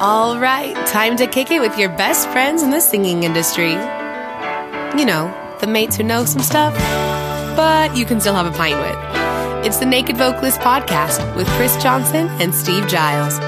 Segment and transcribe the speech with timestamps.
[0.00, 3.72] All right, time to kick it with your best friends in the singing industry.
[3.72, 6.72] You know, the mates who know some stuff,
[7.56, 9.66] but you can still have a pint with.
[9.66, 13.40] It's the Naked Vocalist Podcast with Chris Johnson and Steve Giles.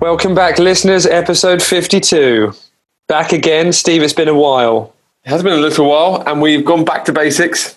[0.00, 1.06] Welcome back, listeners.
[1.06, 2.52] Episode 52.
[3.08, 3.72] Back again.
[3.72, 4.94] Steve, it's been a while.
[5.24, 7.76] It has been a little while, and we've gone back to basics.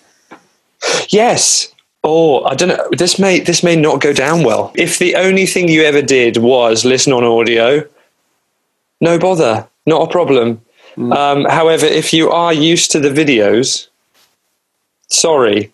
[1.10, 1.73] Yes.
[2.04, 2.88] Oh, I don't know.
[2.98, 4.72] This may this may not go down well.
[4.76, 7.88] If the only thing you ever did was listen on audio,
[9.00, 10.62] no bother, not a problem.
[10.98, 13.88] Um, however, if you are used to the videos,
[15.08, 15.72] sorry,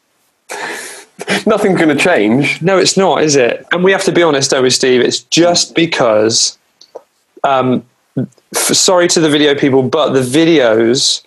[1.46, 2.62] Nothing's going to change.
[2.62, 3.66] no, it's not, is it?
[3.72, 5.02] And we have to be honest, though, with Steve.
[5.02, 6.58] It's just because.
[7.44, 7.86] Um,
[8.18, 11.24] f- sorry to the video people, but the videos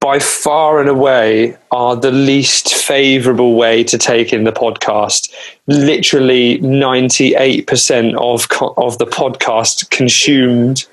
[0.00, 5.30] by far and away are the least favorable way to take in the podcast.
[5.66, 10.86] Literally 98% of co- of the podcast consumed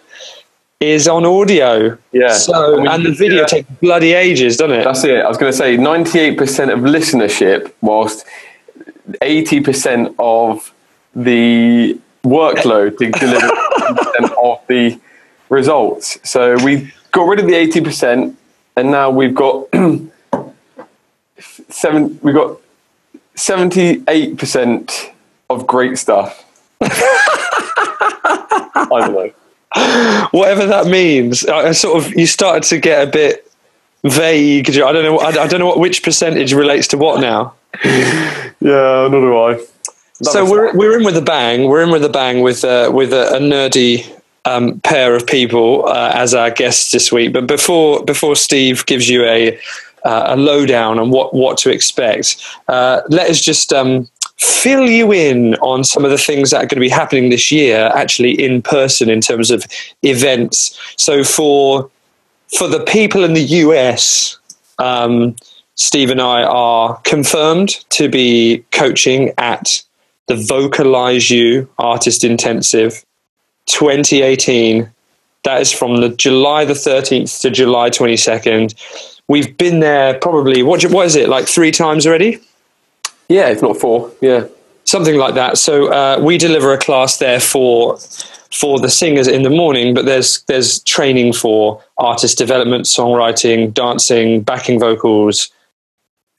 [0.81, 1.97] is on audio.
[2.11, 2.33] Yeah.
[2.33, 3.45] So And we- and the video yeah.
[3.47, 4.83] takes bloody ages, doesn't it?
[4.83, 5.19] That's it.
[5.19, 8.25] I was going to say 98% of listenership, whilst
[9.21, 10.73] 80% of
[11.15, 14.99] the workload to deliver of the
[15.49, 16.19] results.
[16.29, 18.35] So we got rid of the 80%,
[18.77, 19.67] and now we've got
[21.69, 22.19] seven.
[22.21, 22.57] We've got
[23.35, 25.11] 78%
[25.49, 26.45] of great stuff.
[26.79, 26.87] I
[28.89, 29.31] don't know.
[30.31, 31.45] whatever that means.
[31.45, 33.51] I, I sort of you started to get a bit
[34.03, 34.69] vague.
[34.69, 35.19] I don't know.
[35.19, 37.55] I, I don't know what which percentage relates to what now.
[37.83, 39.65] Yeah, nor do I.
[40.21, 41.67] so we're we're in with a bang.
[41.67, 44.16] We're in with a bang with uh, with a, a nerdy
[44.47, 47.33] um, pair of people uh, as our guests this week.
[47.33, 49.57] But before before Steve gives you a
[50.05, 53.73] uh, a lowdown on what what to expect, uh, let us just.
[53.73, 54.07] Um,
[54.39, 57.51] Fill you in on some of the things that are going to be happening this
[57.51, 59.65] year, actually in person in terms of
[60.03, 60.79] events.
[60.95, 61.89] So for
[62.55, 64.37] for the people in the US,
[64.77, 65.35] um,
[65.73, 69.83] Steve and I are confirmed to be coaching at
[70.27, 73.03] the VocalizeU Artist Intensive
[73.67, 74.89] 2018.
[75.43, 78.73] That is from the July the 13th to July 22nd.
[79.27, 82.39] We've been there probably what what is it like three times already?
[83.29, 84.11] Yeah, if not four.
[84.21, 84.47] Yeah.
[84.85, 85.57] something like that.
[85.57, 87.97] So uh, we deliver a class there for
[88.51, 94.41] for the singers in the morning, but there's there's training for artist development, songwriting, dancing,
[94.41, 95.49] backing vocals,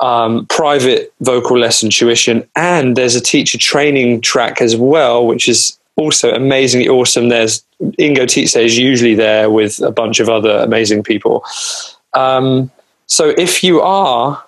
[0.01, 5.78] um, private vocal lesson tuition, and there's a teacher training track as well, which is
[5.99, 7.29] also amazingly awesome.
[7.29, 11.45] There's Ingo Titze is usually there with a bunch of other amazing people.
[12.15, 12.71] Um,
[13.07, 14.43] so if you are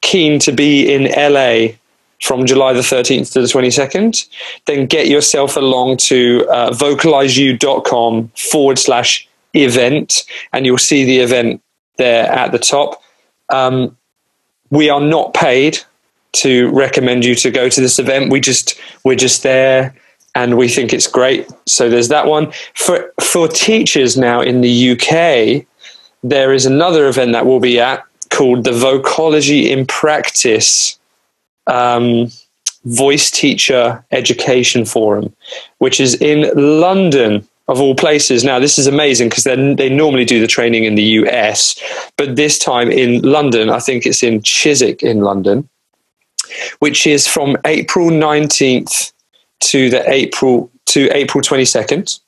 [0.00, 1.74] keen to be in LA
[2.22, 4.26] from July the 13th to the 22nd,
[4.66, 11.62] then get yourself along to uh, vocalizeu.com forward slash event, and you'll see the event
[11.98, 13.02] there at the top.
[13.50, 13.96] Um,
[14.70, 15.78] we are not paid
[16.32, 18.32] to recommend you to go to this event.
[18.32, 19.94] We just we're just there
[20.34, 21.48] and we think it's great.
[21.66, 22.52] So there's that one.
[22.74, 25.66] For for teachers now in the UK,
[26.22, 30.98] there is another event that we'll be at called the Vocology in Practice
[31.66, 32.28] um,
[32.84, 35.34] Voice Teacher Education Forum,
[35.78, 36.50] which is in
[36.80, 38.44] London, of all places.
[38.44, 41.80] Now, this is amazing because they normally do the training in the US,
[42.18, 45.68] but this time in London, I think it's in Chiswick in London,
[46.80, 49.13] which is from April 19th
[49.70, 52.20] to the April to April 22nd.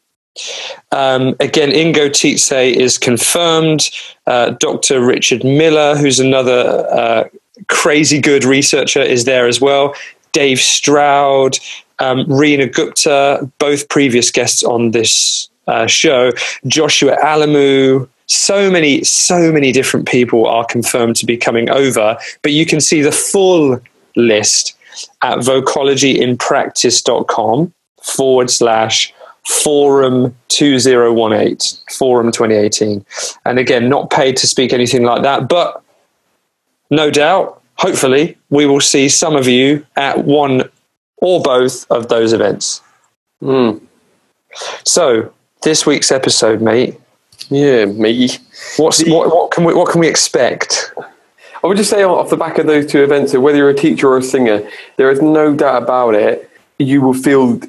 [0.93, 3.91] Um, again, Ingo Titze is confirmed.
[4.27, 5.01] Uh, Dr.
[5.01, 7.25] Richard Miller, who's another uh,
[7.69, 9.95] crazy good researcher, is there as well.
[10.33, 11.59] Dave Stroud,
[11.99, 16.33] um, Reena Gupta, both previous guests on this uh, show.
[16.67, 18.09] Joshua Alamu.
[18.29, 22.81] So many, so many different people are confirmed to be coming over, but you can
[22.81, 23.81] see the full
[24.17, 24.76] list
[25.23, 27.73] at vocologyinpractice.com
[28.03, 29.15] forward slash
[29.47, 31.59] forum 2018
[31.93, 33.05] forum 2018
[33.45, 35.81] and again not paid to speak anything like that but
[36.91, 40.69] no doubt hopefully we will see some of you at one
[41.19, 42.81] or both of those events
[43.43, 43.81] Mm.
[44.85, 45.31] so
[45.63, 46.99] this week's episode mate
[47.51, 48.31] Yeah, me.
[48.79, 50.93] what's what, what can we what can we expect
[51.67, 53.75] I would just say off the back of those two events, so whether you're a
[53.75, 56.49] teacher or a singer, there is no doubt about it.
[56.79, 57.61] You will feel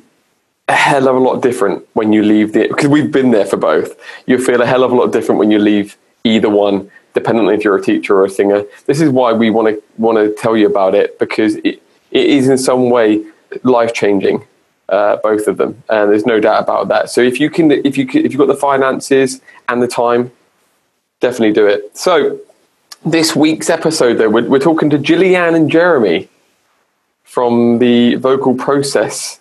[0.67, 3.57] a hell of a lot different when you leave the because we've been there for
[3.57, 3.99] both.
[4.27, 7.53] You'll feel a hell of a lot different when you leave either one depending on
[7.55, 8.65] if you're a teacher or a singer.
[8.85, 12.25] This is why we want to want to tell you about it because it, it
[12.37, 13.25] is in some way
[13.63, 14.45] life changing.
[14.89, 17.09] Uh, both of them, and there's no doubt about that.
[17.09, 20.31] So if you can, if you can, if you've got the finances and the time,
[21.19, 21.97] definitely do it.
[21.97, 22.39] So
[23.11, 26.29] this week's episode, though, we're, we're talking to Gillyanne and Jeremy
[27.23, 29.39] from the Vocal Process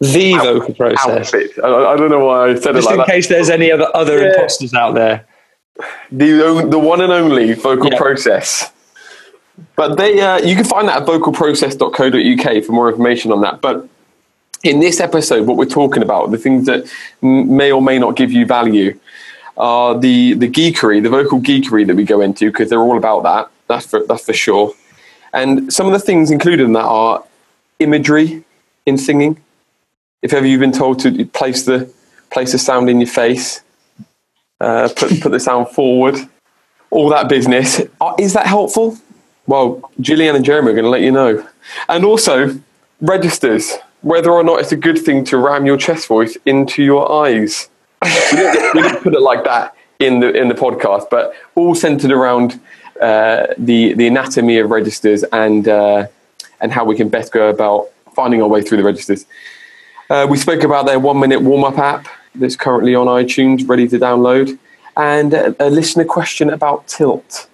[0.00, 1.34] The vocal process.
[1.34, 1.50] outfit.
[1.62, 3.06] I, I don't know why I said Just it in like that.
[3.06, 4.28] Just in case there's any other other Yeah.
[4.30, 5.26] imposters out there.
[6.10, 7.98] the the one and only vocal Yeah.
[7.98, 8.72] process.
[9.74, 13.60] But they, uh, you can find that at vocalprocess.co.uk for more information on that.
[13.60, 13.88] But
[14.62, 16.84] in this episode, what we're talking about, the things that
[17.22, 18.96] m- may or may not give you value,
[19.58, 23.22] are the the geekery, the vocal geekery that we go into because they're all about
[23.24, 23.50] that.
[23.66, 24.72] That's for that's for sure.
[25.32, 27.24] And some of the things included in that are
[27.80, 28.44] imagery
[28.86, 29.40] in singing.
[30.22, 31.92] If ever you've been told to place the
[32.30, 33.60] place the sound in your face,
[34.60, 36.16] uh, put put the sound forward,
[36.90, 37.82] all that business.
[38.00, 38.96] Uh, Is that helpful?
[39.46, 41.46] Well, Gillyanne and Jeremy are going to let you know.
[41.88, 42.60] And also,
[43.00, 43.72] registers
[44.02, 47.68] whether or not it's a good thing to ram your chest voice into your eyes.
[48.02, 51.74] We, didn't, we didn't put it like that in the in the podcast, but all
[51.74, 52.60] centered around
[53.00, 56.06] uh, the the anatomy of registers and uh,
[56.60, 59.26] and how we can best go about finding our way through the registers.
[60.10, 63.86] Uh, we spoke about their one minute warm up app that's currently on iTunes, ready
[63.88, 64.58] to download,
[64.96, 67.48] and a, a listener question about tilt.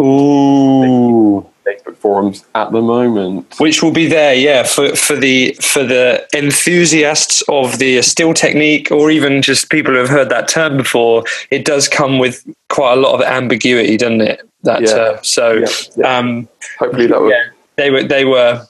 [0.00, 1.46] Ooh.
[1.66, 3.54] Facebook forums at the moment.
[3.58, 8.90] Which will be there, yeah, for, for the for the enthusiasts of the Estill technique,
[8.90, 11.24] or even just people who have heard that term before.
[11.50, 14.42] It does come with quite a lot of ambiguity, doesn't it?
[14.62, 14.86] That Yeah.
[14.94, 15.18] term.
[15.22, 15.66] So, Yeah,
[15.96, 16.18] yeah.
[16.18, 16.48] um,
[16.78, 17.32] Hopefully that will.
[17.76, 18.66] they were they were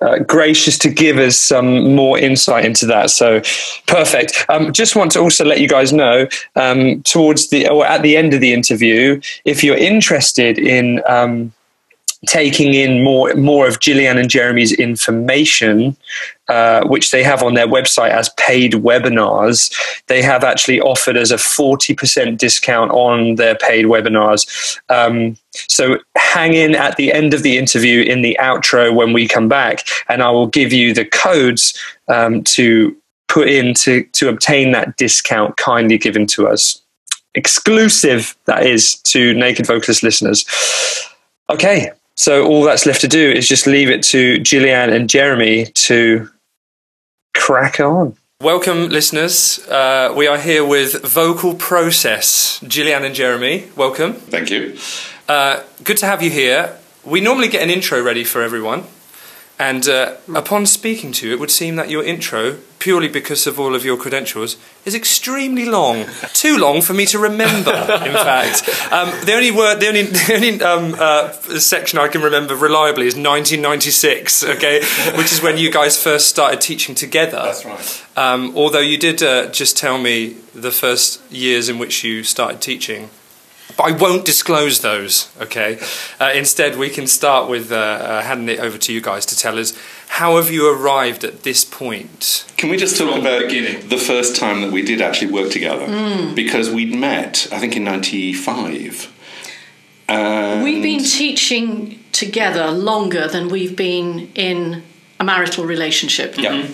[0.00, 3.08] uh, gracious to give us some more insight into that.
[3.10, 3.40] So
[3.86, 4.44] perfect.
[4.48, 8.16] Um, just want to also let you guys know um, towards the or at the
[8.16, 11.00] end of the interview, if you're interested in.
[11.06, 11.52] Um,
[12.26, 15.96] taking in more more of Gillyanne and Jeremy's information,
[16.48, 19.72] uh, which they have on their website as paid webinars.
[20.06, 24.78] They have actually offered us a forty percent discount on their paid webinars.
[24.88, 29.26] Um, so hang in at the end of the interview in the outro when we
[29.26, 31.78] come back, and I will give you the codes
[32.08, 32.96] um, to
[33.28, 36.78] put in to to obtain that discount kindly given to us.
[37.34, 40.44] Exclusive, that is, to Naked Vocalist listeners.
[41.48, 41.90] Okay,
[42.22, 46.30] so all that's left to do is just leave it to Gillyanne and Jeremy to
[47.34, 48.14] crack on.
[48.40, 49.58] Welcome, listeners.
[49.66, 53.64] Uh, we are here with Vocal Process, Gillyanne and Jeremy.
[53.74, 54.12] Welcome.
[54.14, 54.78] Thank you.
[55.28, 56.78] Uh, good to have you here.
[57.04, 58.84] We normally get an intro ready for everyone,
[59.62, 63.60] and uh, upon speaking to you, it would seem that your intro, purely because of
[63.60, 66.06] all of your credentials, is extremely long.
[66.32, 67.70] Too long for me to remember.
[67.70, 71.30] In fact, um, the only word, the only, the only um, uh,
[71.60, 74.42] section I can remember reliably is 1996.
[74.42, 74.80] Okay,
[75.16, 77.36] which is when you guys first started teaching together.
[77.36, 78.06] That's right.
[78.16, 82.60] Um, although you did uh, just tell me the first years in which you started
[82.60, 83.10] teaching.
[83.76, 85.78] But I won't disclose those, okay?
[86.20, 89.36] Uh, instead, we can start with uh, uh, handing it over to you guys to
[89.36, 89.72] tell us
[90.08, 92.44] how have you arrived at this point?
[92.58, 93.88] Can we just talk From the about beginning.
[93.88, 95.86] the first time that we did actually work together?
[96.34, 99.10] Because we'd met, I think, in '95.
[100.08, 104.82] And We've been teaching together longer than we've been in
[105.22, 106.36] a marital relationship.
[106.36, 106.66] Yeah.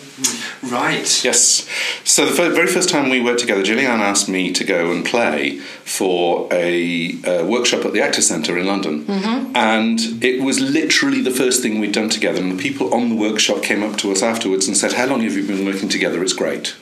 [0.63, 1.25] Right.
[1.25, 1.69] Yes.
[2.05, 5.59] So the very first time we worked together, Gillyanne asked me to go and play
[5.99, 6.77] for a,
[7.31, 8.95] uh workshop at the Actor Centre in London,
[9.55, 12.41] and it was literally the first thing we'd done together.
[12.41, 15.21] And the people on the workshop came up to us afterwards and said, "How long
[15.27, 16.23] have you been working together?
[16.25, 16.75] It's great."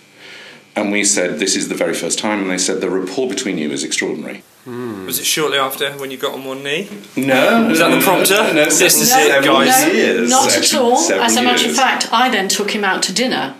[0.76, 3.56] And we said, "This is the very first time," and they said, "The rapport between
[3.56, 5.06] you is extraordinary." Hmm.
[5.06, 6.88] Was it shortly after when you got on one knee?
[7.16, 8.34] No, Was that the prompter?
[8.52, 9.86] No, This is No, it, guys.
[9.86, 10.98] no, years, not at all.
[11.12, 13.54] As a matter of fact, I then took him out to dinner.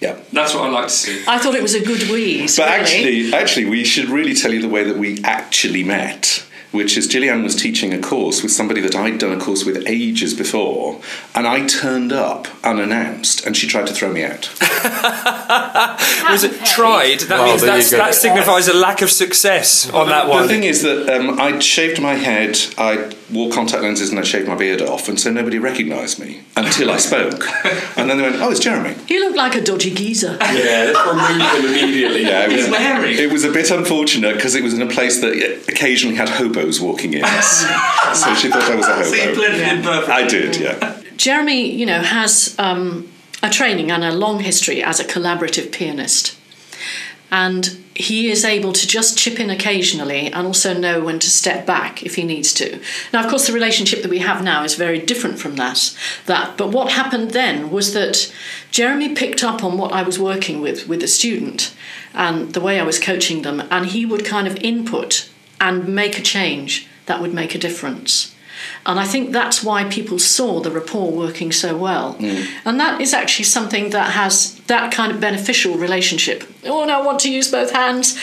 [0.00, 0.16] Yeah.
[0.32, 1.22] That's what I like to see.
[1.26, 2.56] I thought it was a good wheeze.
[2.56, 2.80] But really.
[2.80, 6.44] actually, actually, we should really tell you the way that we actually met,
[6.74, 9.86] which is Gillyanne was teaching a course with somebody that I'd done a course with
[9.86, 11.00] ages before,
[11.34, 14.50] and I turned up unannounced, and she tried to throw me out.
[16.30, 17.20] Was it tried?
[17.20, 20.42] That Well, means that's, that signifies a lack of success on that one.
[20.42, 24.22] The thing is that um, I'd shaved my head, I wore contact lenses, and I
[24.22, 27.44] shaved my beard off, and so nobody recognised me until I spoke.
[27.96, 30.36] and then they went, "Oh, it's Jeremy." You look like a dodgy geezer.
[30.40, 32.22] Yeah, let's remove them immediately.
[32.22, 33.18] Yeah, it was, wearing.
[33.18, 35.32] it was a bit unfortunate because it was in a place that
[35.68, 36.28] occasionally had
[36.64, 37.24] hobos walking in.
[38.14, 39.42] so she thought I was a hobo.
[39.42, 40.12] in perfectly.
[40.12, 41.00] I did, yeah.
[41.16, 43.10] Jeremy, you know, has um,
[43.42, 46.36] a training and a long history as a collaborative pianist.
[47.30, 51.64] and he is able to just chip in occasionally and also know when to step
[51.64, 52.80] back if he needs to.
[53.12, 55.96] Now, of course, the relationship that we have now is very different from that.
[56.26, 58.32] That, but what happened then was that
[58.72, 61.72] Jeremy picked up on what I was working with with the student
[62.12, 65.28] and the way I was coaching them, and he would kind of input
[65.64, 68.34] and make a change that would make a difference.
[68.86, 72.14] And I think that's why people saw the rapport working so well.
[72.14, 72.46] Mm.
[72.64, 76.44] And that is actually something that has that kind of beneficial relationship.
[76.66, 78.14] Oh, and I want to use both hands.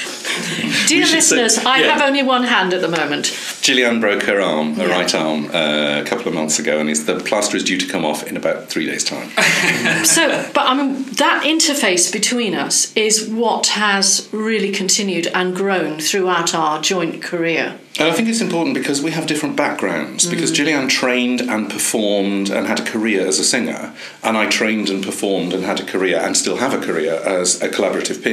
[0.88, 1.70] Dear listeners, say, yeah.
[1.70, 3.26] I have only one hand at the moment.
[3.62, 4.94] Gillyanne broke her arm, her yeah.
[4.94, 8.04] right arm, uh, a couple of months ago, and the plaster is due to come
[8.04, 9.30] off in about three days' time.
[10.06, 16.00] so, but I mean, that interface between us is what has really continued and grown
[16.00, 17.80] throughout our joint career.
[18.00, 20.26] And I think it's important because we have different backgrounds.
[20.26, 20.56] Because mm.
[20.56, 23.94] Gillyanne trained and performed and had a career as a singer,
[24.24, 27.62] and I trained and performed and had a career and still have a career as
[27.62, 28.31] a collaborative pianist.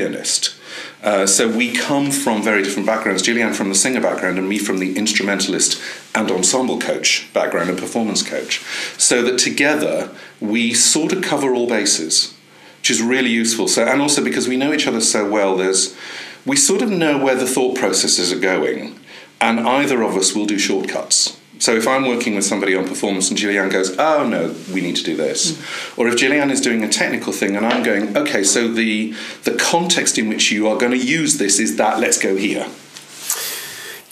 [1.03, 3.23] Uh, so we come from very different backgrounds.
[3.23, 5.81] Gillyanne from the singer background, and me from the instrumentalist
[6.15, 8.63] and ensemble coach background and performance coach.
[8.99, 12.35] So that together we sort of cover all bases,
[12.79, 13.69] which is really useful.
[13.69, 15.97] So and also because we know each other so well, there's
[16.45, 18.99] we sort of know where the thought processes are going
[19.41, 21.39] and either of us will do shortcuts.
[21.59, 24.97] So if I'm working with somebody on performance and Gillyanne goes, oh no, we need
[24.97, 25.53] to do this.
[25.53, 25.99] Mm.
[25.99, 29.55] Or if Gillyanne is doing a technical thing and I'm going, okay, so the the
[29.55, 32.67] context in which you are going to use this is that, let's go here.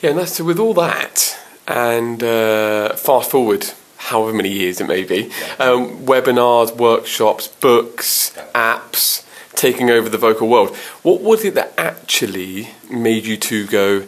[0.02, 1.38] Yeah, and that's so with all that
[1.68, 5.24] and uh, fast forward however many years it may be,
[5.58, 9.24] um, webinars, workshops, books, apps,
[9.54, 10.76] taking over the vocal world.
[11.02, 14.06] What was it that actually made you two go,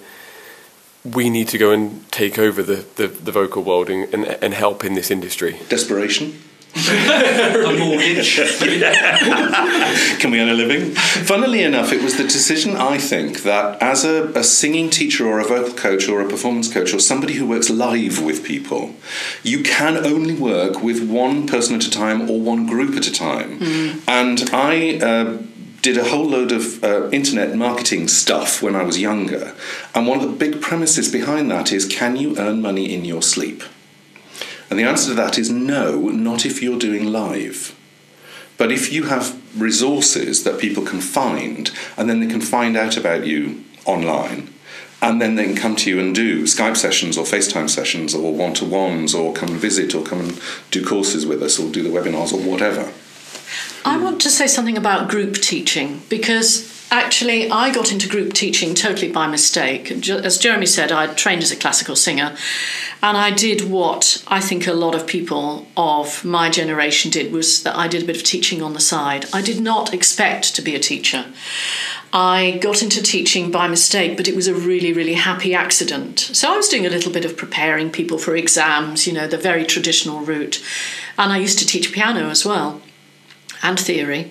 [1.15, 4.55] we need to go and take over the, the, the vocal world and, and, and
[4.55, 5.61] help in this industry?
[5.69, 6.43] Desperation.
[6.75, 8.37] a mortgage.
[10.21, 10.95] Can we earn a living?
[10.95, 15.41] Funnily enough, it was the decision, I think, that as a, a, singing teacher or
[15.41, 18.95] a vocal coach or a performance coach or somebody who works live with people,
[19.43, 23.12] you can only work with one person at a time or one group at a
[23.12, 23.59] time.
[23.59, 24.03] Mm.
[24.07, 24.99] And I.
[24.99, 25.43] Uh,
[25.83, 29.55] did a whole load of uh, internet marketing stuff when I was younger.
[29.95, 33.23] And one of the big premises behind that is can you earn money in your
[33.23, 33.63] sleep?
[34.71, 37.75] And the answer to that is no, not if you're doing live.
[38.57, 42.97] But if you have resources that people can find, and then they can find out
[42.97, 44.53] about you online,
[45.01, 48.35] and then they can come to you and do Skype sessions or FaceTime sessions or
[48.35, 50.41] one to ones or come and visit or come and
[50.73, 52.93] do courses with us or do the webinars or whatever.
[53.85, 58.75] I want to say something about group teaching because actually I got into group teaching
[58.75, 59.90] totally by mistake.
[59.90, 62.37] As Jeremy said, I trained as a classical singer
[63.02, 67.62] and I did what I think a lot of people of my generation did was
[67.62, 69.26] that I did a bit of teaching on the side.
[69.33, 71.26] I did not expect to be a teacher.
[72.12, 76.19] I got into teaching by mistake, but it was a really, really happy accident.
[76.21, 79.37] So I was doing a little bit of preparing people for exams, you know, the
[79.37, 80.64] very traditional route.
[81.19, 82.81] And I used to teach piano as well
[83.62, 84.31] and theory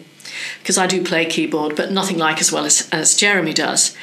[0.60, 3.96] because I do play keyboard, but nothing like as well as, as Jeremy does.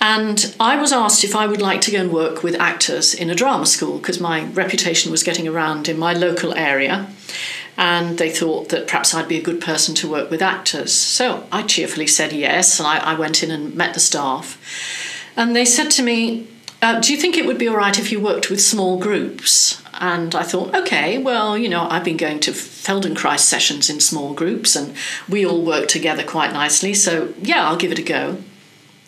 [0.00, 3.30] And I was asked if I would like to go and work with actors in
[3.30, 7.08] a drama school because my reputation was getting around in my local area.
[7.76, 10.92] And they thought that perhaps I'd be a good person to work with actors.
[10.92, 14.60] So I cheerfully said yes, and I, I went in and met the staff.
[15.36, 16.48] And they said to me,
[16.80, 19.82] uh, Do you think it would be all right if you worked with small groups?
[19.94, 24.32] And I thought, okay, well, you know, I've been going to Feldenkrais sessions in small
[24.32, 24.94] groups and
[25.28, 26.94] we all work together quite nicely.
[26.94, 28.38] So, yeah, I'll give it a go.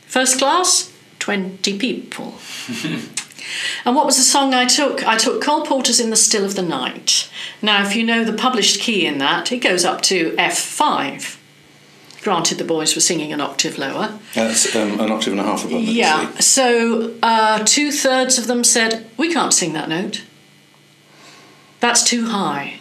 [0.07, 2.35] First class, 20 people.
[3.85, 5.07] and what was the song I took?
[5.07, 7.31] I took Cole Porter's In the Still of the Night.
[7.63, 11.37] Now, if you know the published key in that, it goes up to F5.
[12.23, 14.19] Granted, the boys were singing an octave lower.
[14.35, 15.83] That's um, an octave and a half above.
[15.83, 16.31] Yeah.
[16.39, 20.23] So uh, two thirds of them said, "We can't sing that note."
[21.81, 22.81] That's too high.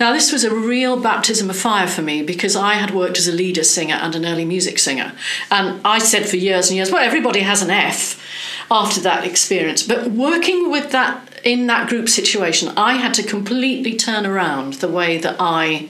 [0.00, 3.28] Now, this was a real baptism of fire for me because I had worked as
[3.28, 5.12] a lieder singer and an early music singer.
[5.50, 8.20] And I said for years and years, well, everybody has an F
[8.70, 9.82] after that experience.
[9.82, 14.88] But working with that in that group situation, I had to completely turn around the
[14.88, 15.88] way that I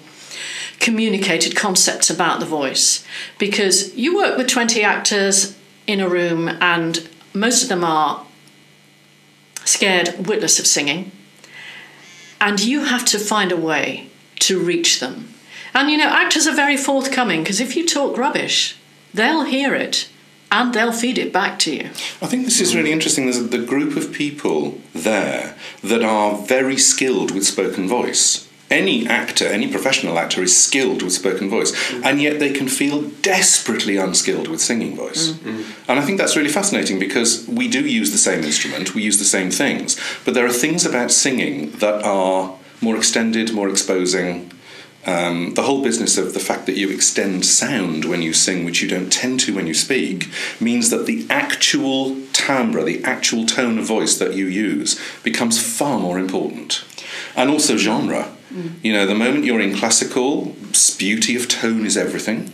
[0.84, 3.02] communicated concepts about the voice
[3.38, 8.26] because you work with 20 actors in a room and most of them are
[9.64, 11.10] scared witless of singing
[12.38, 15.30] and you have to find a way to reach them.
[15.72, 18.76] And you know, actors are very forthcoming because if you talk rubbish,
[19.14, 20.10] they'll hear it
[20.52, 21.86] and they'll feed it back to you.
[22.20, 23.24] I think this is really interesting.
[23.24, 29.46] There's the group of people there that are very skilled with spoken voice any actor,
[29.46, 32.04] any professional actor, is skilled with spoken voice, mm.
[32.04, 35.28] and yet they can feel desperately unskilled with singing voice.
[35.28, 35.38] Mm.
[35.38, 35.88] Mm.
[35.88, 39.18] And I think that's really fascinating because we do use the same instrument, we use
[39.18, 44.50] the same things, but there are things about singing that are more extended, more exposing.
[45.06, 48.80] Um, the whole business of the fact that you extend sound when you sing, which
[48.80, 53.78] you don't tend to when you speak, means that the actual timbre, the actual tone
[53.78, 56.84] of voice that you use, becomes far more important.
[57.36, 58.33] And also genre.
[58.82, 60.56] You know, the moment you're in classical,
[60.98, 62.50] beauty of tone is everything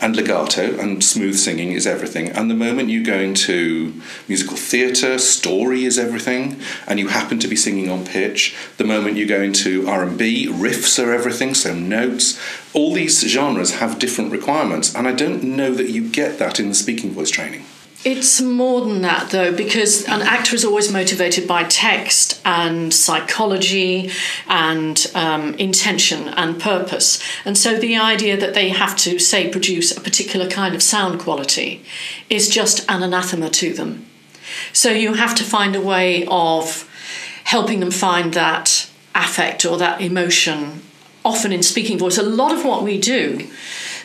[0.00, 2.30] and legato and smooth singing is everything.
[2.30, 7.48] And the moment you go into musical theatre, story is everything, and you happen to
[7.48, 8.56] be singing on pitch.
[8.78, 11.54] The moment you go into R and B, riffs are everything.
[11.54, 12.40] So notes.
[12.72, 16.68] All these genres have different requirements, and I don't know that you get that in
[16.68, 17.64] the speaking voice training.
[18.02, 24.10] It's more than that, though, because an actor is always motivated by text and psychology
[24.46, 27.22] and um, intention and purpose.
[27.44, 31.20] And so the idea that they have to, say, produce a particular kind of sound
[31.20, 31.82] quality
[32.30, 34.06] is just an anathema to them.
[34.72, 36.88] So you have to find a way of
[37.44, 40.80] helping them find that affect or that emotion,
[41.22, 42.16] often in speaking voice.
[42.16, 43.46] A lot of what we do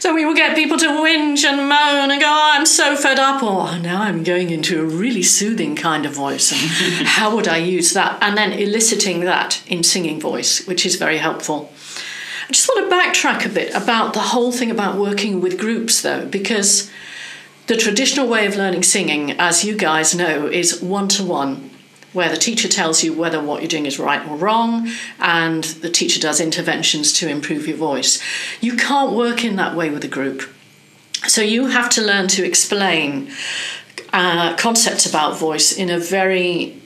[0.05, 3.17] so we will get people to whinge and moan and go, oh, I'm so fed
[3.17, 7.35] up, or oh, now I'm going into a really soothing kind of voice, and how
[7.35, 8.19] would I use that?
[8.21, 11.73] And then eliciting that in singing voice, which is very helpful.
[12.47, 16.03] I just want to backtrack a bit about the whole thing about working with groups,
[16.03, 16.91] though, because
[17.65, 21.71] the traditional way of learning singing, as you guys know, is one to one
[22.15, 25.89] where the teacher tells you whether what you're doing is right or wrong, and the
[25.89, 28.21] teacher does interventions to improve your voice.
[28.61, 30.49] You can't work in that way with a group.
[31.27, 33.31] So you have to learn to explain
[34.13, 36.81] uh, concepts about voice in a very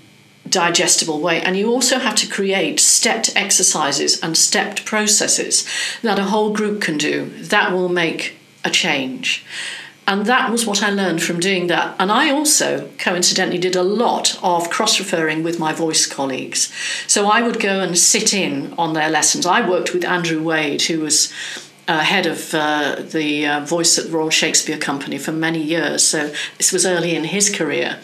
[0.47, 1.41] digestible way.
[1.41, 5.67] And you also have to create stepped exercises and stepped processes
[6.01, 9.45] that a whole group can do that will make a change.
[10.09, 11.95] And that was what I learned from doing that.
[11.99, 16.73] And I also, coincidentally, did a lot of cross referring with my voice colleagues.
[17.05, 19.45] So I would go and sit in on their lessons.
[19.45, 21.31] I worked with Andrew Wade, who was
[21.87, 26.03] uh, head of uh, the uh, voice at the Royal Shakespeare Company for many years.
[26.03, 27.99] So this was early in his career.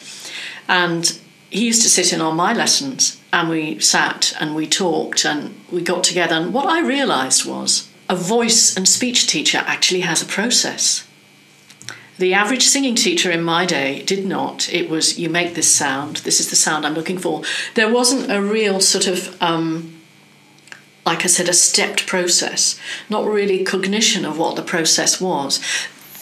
[0.68, 5.26] And he used to sit in on my lessons and we sat and we talked
[5.26, 6.36] and we got together.
[6.36, 11.04] And what I realised was a voice and speech teacher actually has a process.
[12.18, 14.72] The average singing teacher in my day did not.
[14.74, 17.44] It was, you make this sound, this is the sound I'm looking for.
[17.74, 20.00] There wasn't a real sort of, um,
[21.06, 25.62] like I said, a stepped process, not really cognition of what the process was.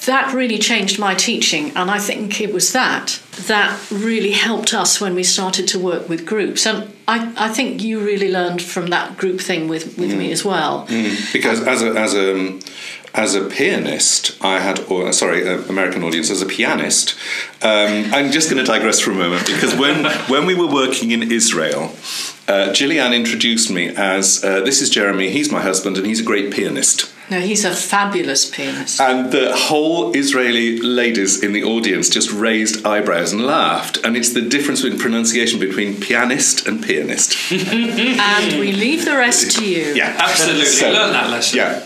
[0.06, 4.99] That really changed my teaching, and I think it was that that really helped us
[4.99, 6.65] when we started to work with groups.
[6.65, 10.17] And I, I think you really learned from that group thing with, with mm.
[10.17, 10.86] me as well.
[10.88, 11.32] Mm.
[11.32, 12.60] Because as a, as a
[13.15, 17.15] as a pianist, I had, or sorry, uh, American audience, as a pianist,
[17.62, 21.12] um, I'm just going to digress for a moment because when when we were working
[21.12, 21.91] in Israel,
[22.47, 25.30] uh, Gillyanne introduced me as uh, this is Jeremy.
[25.30, 27.13] He's my husband, and he's a great pianist.
[27.30, 28.99] No, he's a fabulous pianist.
[28.99, 33.97] And the whole Israeli ladies in the audience just raised eyebrows and laughed.
[34.04, 37.38] And it's the difference in pronunciation between pianist and pianist.
[37.52, 39.93] and we leave the rest to you.
[39.93, 40.65] Yeah, absolutely.
[40.65, 41.58] So, Learn that lesson.
[41.58, 41.84] Yeah.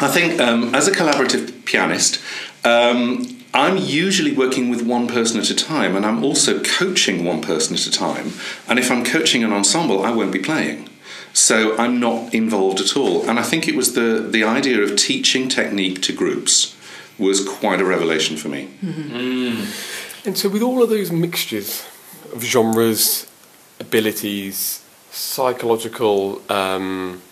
[0.00, 2.20] I think um, as a collaborative pianist,
[2.64, 7.40] um, I'm usually working with one person at a time, and I'm also coaching one
[7.40, 8.32] person at a time.
[8.68, 10.88] And if I'm coaching an ensemble, I won't be playing.
[11.32, 13.28] So I'm not involved at all.
[13.28, 16.76] And I think it was the, the idea of teaching technique to groups
[17.18, 18.70] was quite a revelation for me.
[18.82, 19.16] Mm-hmm.
[19.16, 20.26] Mm.
[20.26, 21.86] And so, with all of those mixtures
[22.32, 23.30] of genres,
[23.78, 27.22] abilities, psychological um,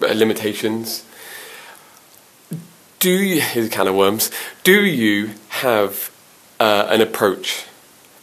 [0.00, 1.04] limitations,
[3.06, 4.32] do you, here's a can of worms,
[4.64, 5.30] do you
[5.62, 6.10] have
[6.58, 7.64] uh, an approach?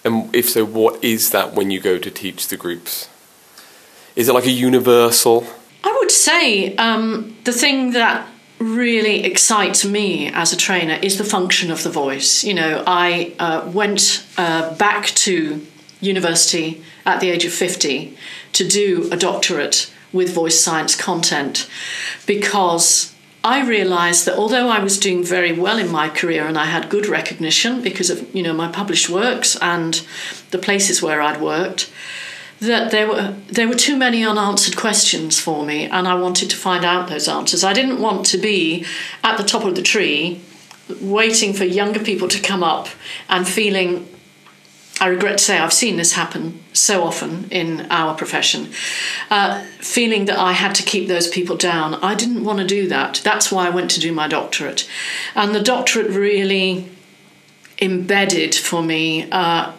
[0.03, 3.07] And if so, what is that when you go to teach the groups?
[4.17, 5.47] Is it like a universal?
[5.85, 8.27] I would say um, the thing that
[8.59, 12.43] really excites me as a trainer is the function of the voice.
[12.43, 15.65] You know, I uh, went uh, back to
[16.01, 18.17] university at the age of 50
[18.51, 21.69] to do a doctorate with voice science content
[22.25, 23.12] because
[23.43, 26.89] I realized that although I was doing very well in my career and I had
[26.89, 30.05] good recognition because of you know my published works and
[30.51, 31.91] the places where I'd worked,
[32.61, 36.55] that there were there were too many unanswered questions for me and I wanted to
[36.55, 37.65] find out those answers.
[37.65, 38.85] I didn't want to be
[39.23, 40.41] at the top of the tree
[41.01, 42.87] waiting for younger people to come up
[43.27, 44.07] and feeling
[44.99, 48.69] I regret to say I've seen this happen so often in our profession.
[49.29, 51.95] Uh, feeling that I had to keep those people down.
[51.95, 53.19] I didn't want to do that.
[53.23, 54.87] That's why I went to do my doctorate.
[55.35, 56.89] And the doctorate really
[57.81, 59.73] embedded for me uh,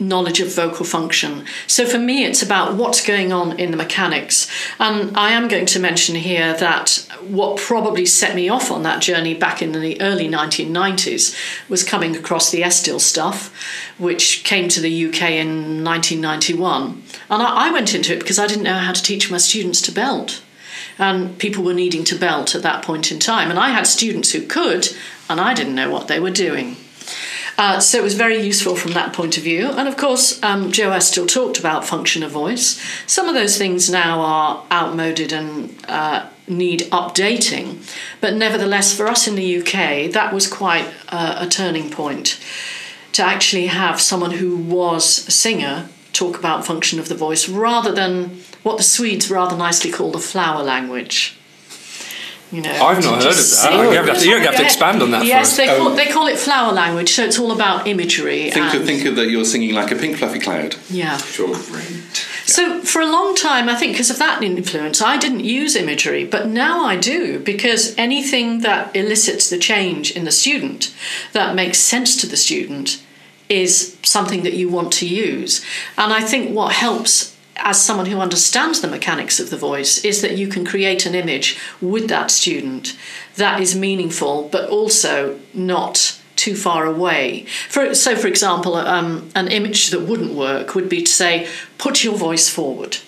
[0.00, 1.44] knowledge of vocal function.
[1.66, 4.48] So for me, it's about what's going on in the mechanics.
[4.78, 9.02] And I am going to mention here that what probably set me off on that
[9.02, 11.36] journey back in the early 1990s
[11.68, 13.52] was coming across the Estill stuff,
[13.98, 17.02] which came to the UK in 1991.
[17.30, 19.82] And I, I went into it because I didn't know how to teach my students
[19.82, 20.42] to belt.
[20.96, 23.50] And people were needing to belt at that point in time.
[23.50, 24.88] And I had students who could,
[25.28, 26.76] and I didn't know what they were doing.
[27.56, 29.68] Uh, so it was very useful from that point of view.
[29.68, 32.80] And of course, um, Jo Estill talked about function of voice.
[33.06, 37.84] Some of those things now are outmoded and uh, need updating.
[38.20, 42.40] But nevertheless, for us in the UK, that was quite uh, a turning point
[43.12, 47.92] to actually have someone who was a singer talk about function of the voice rather
[47.92, 51.37] than what the Swedes rather nicely call the flower language.
[52.50, 53.72] You know, I've not heard of that.
[53.72, 55.26] You have to, you have to expand on that.
[55.26, 58.50] Yes, for they call, um, they call it flower language, so it's all about imagery.
[58.50, 60.76] Think of, think of that you're singing like a pink fluffy cloud.
[60.88, 61.18] yeah.
[61.18, 61.54] Sure.
[62.46, 66.24] So for a long time, I think because of that influence, I didn't use imagery,
[66.24, 70.94] but now I do because anything that elicits the change in the student,
[71.34, 73.02] that makes sense to the student,
[73.50, 75.62] is something that you want to use.
[75.98, 80.22] And I think what helps as someone who understands the mechanics of the voice is
[80.22, 82.96] that you can create an image with that student
[83.36, 87.44] that is meaningful but also not too far away.
[87.68, 92.04] For, so, for example, um, an image that wouldn't work would be to say, put
[92.04, 92.98] your voice forward.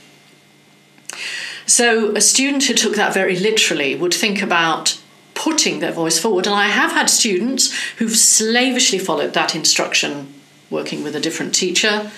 [1.65, 5.01] So, a student who took that very literally would think about
[5.35, 6.47] putting their voice forward.
[6.47, 10.35] And I have had students who've slavishly followed that instruction
[10.69, 12.11] working with a different teacher.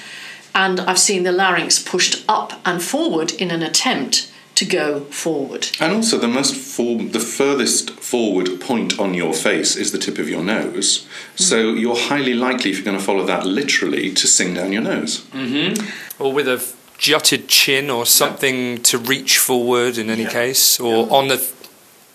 [0.54, 5.68] And I've seen the larynx pushed up and forward in an attempt to go forward.
[5.80, 10.18] And also, the most for, the furthest forward point on your face is the tip
[10.18, 11.06] of your nose.
[11.36, 11.42] Hmm.
[11.42, 14.82] So you're highly likely, if you're going to follow that literally, to sing down your
[14.82, 15.22] nose.
[15.32, 16.22] Mm-hmm.
[16.22, 16.62] or with a
[16.98, 21.38] jutted chin or something to reach forward in any case, or on the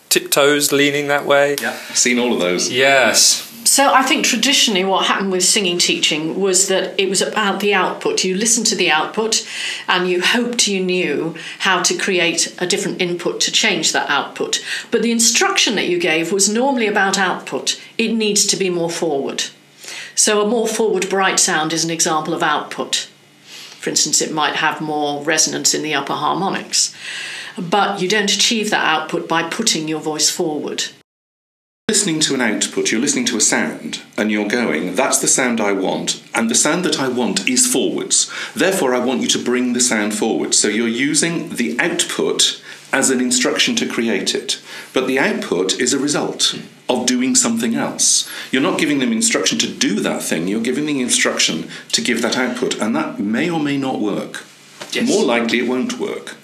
[0.09, 1.55] tiptoes leaning that way.
[1.61, 2.71] Yeah, seen all of those.
[2.71, 3.43] Yes.
[3.67, 7.73] So I think traditionally what happened with singing teaching was that it was about the
[7.73, 8.23] output.
[8.23, 9.45] You listened to the output
[9.89, 14.63] and you hoped you knew how to create a different input to change that output.
[14.89, 17.77] But the instruction that you gave was normally about output.
[17.97, 19.43] It needs to be more forward.
[20.15, 23.09] So a more forward bright sound is an example of output.
[23.79, 26.95] For instance, it might have more resonance in the upper harmonics.
[27.57, 30.85] But you don't achieve that output by putting your voice forward.
[31.89, 35.61] listening to an output, you're listening to a sound, and you're going, that's the sound
[35.61, 38.29] I want, and the sound that I want is forwards.
[38.53, 40.53] Therefore, I want you to bring the sound forward.
[40.53, 44.61] So you're using the output as an instruction to create it.
[44.93, 48.29] But the output is a result of doing something else.
[48.51, 52.21] You're not giving them instruction to do that thing, you're giving them instruction to give
[52.21, 54.43] that output, and that may or may not work.
[54.91, 55.07] Yes.
[55.07, 56.35] More likely, it won't work.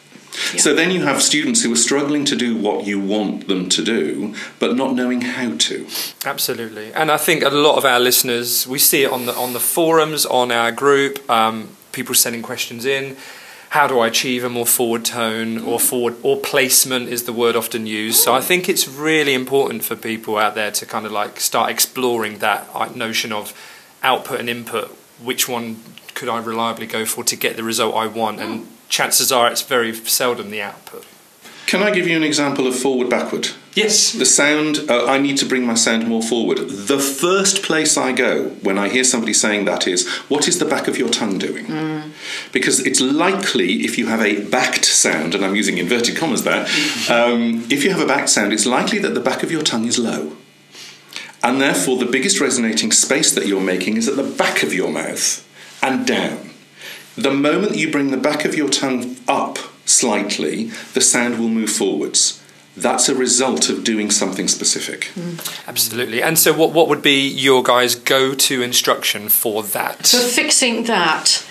[0.57, 3.83] So then you have students who are struggling to do what you want them to
[3.83, 5.87] do, but not knowing how to.
[6.25, 9.53] Absolutely, and I think a lot of our listeners, we see it on the on
[9.53, 13.15] the forums, on our group, um, people sending questions in.
[13.69, 17.55] How do I achieve a more forward tone or forward or placement is the word
[17.55, 18.19] often used.
[18.19, 21.71] So I think it's really important for people out there to kind of like start
[21.71, 23.51] exploring that notion of
[24.03, 24.89] output and input.
[25.19, 25.77] Which one
[26.13, 28.39] could I reliably go for to get the result I want?
[28.39, 31.03] And chances are it's very seldom the output.
[31.65, 33.47] Can I give you an example of forward backward?
[33.73, 34.13] Yes.
[34.13, 36.59] The sound, uh, I need to bring my sound more forward.
[36.59, 40.65] The first place I go when I hear somebody saying that is, what is the
[40.65, 41.65] back of your tongue doing?
[42.51, 46.67] Because it's likely, if you have a backed sound, and I'm using inverted commas there,
[47.09, 49.87] um, if you have a backed sound, it's likely that the back of your tongue
[49.87, 50.33] is low.
[51.41, 54.91] And therefore, the biggest resonating space that you're making is at the back of your
[54.91, 55.43] mouth
[55.81, 56.52] and down.
[57.15, 61.69] The moment you bring the back of your tongue up slightly, the sound will move
[61.69, 62.43] forwards.
[62.75, 65.11] That's a result of doing something specific.
[65.67, 66.23] Absolutely.
[66.23, 70.07] And so, what, what would be your guys' go to instruction for that?
[70.07, 71.45] For fixing that,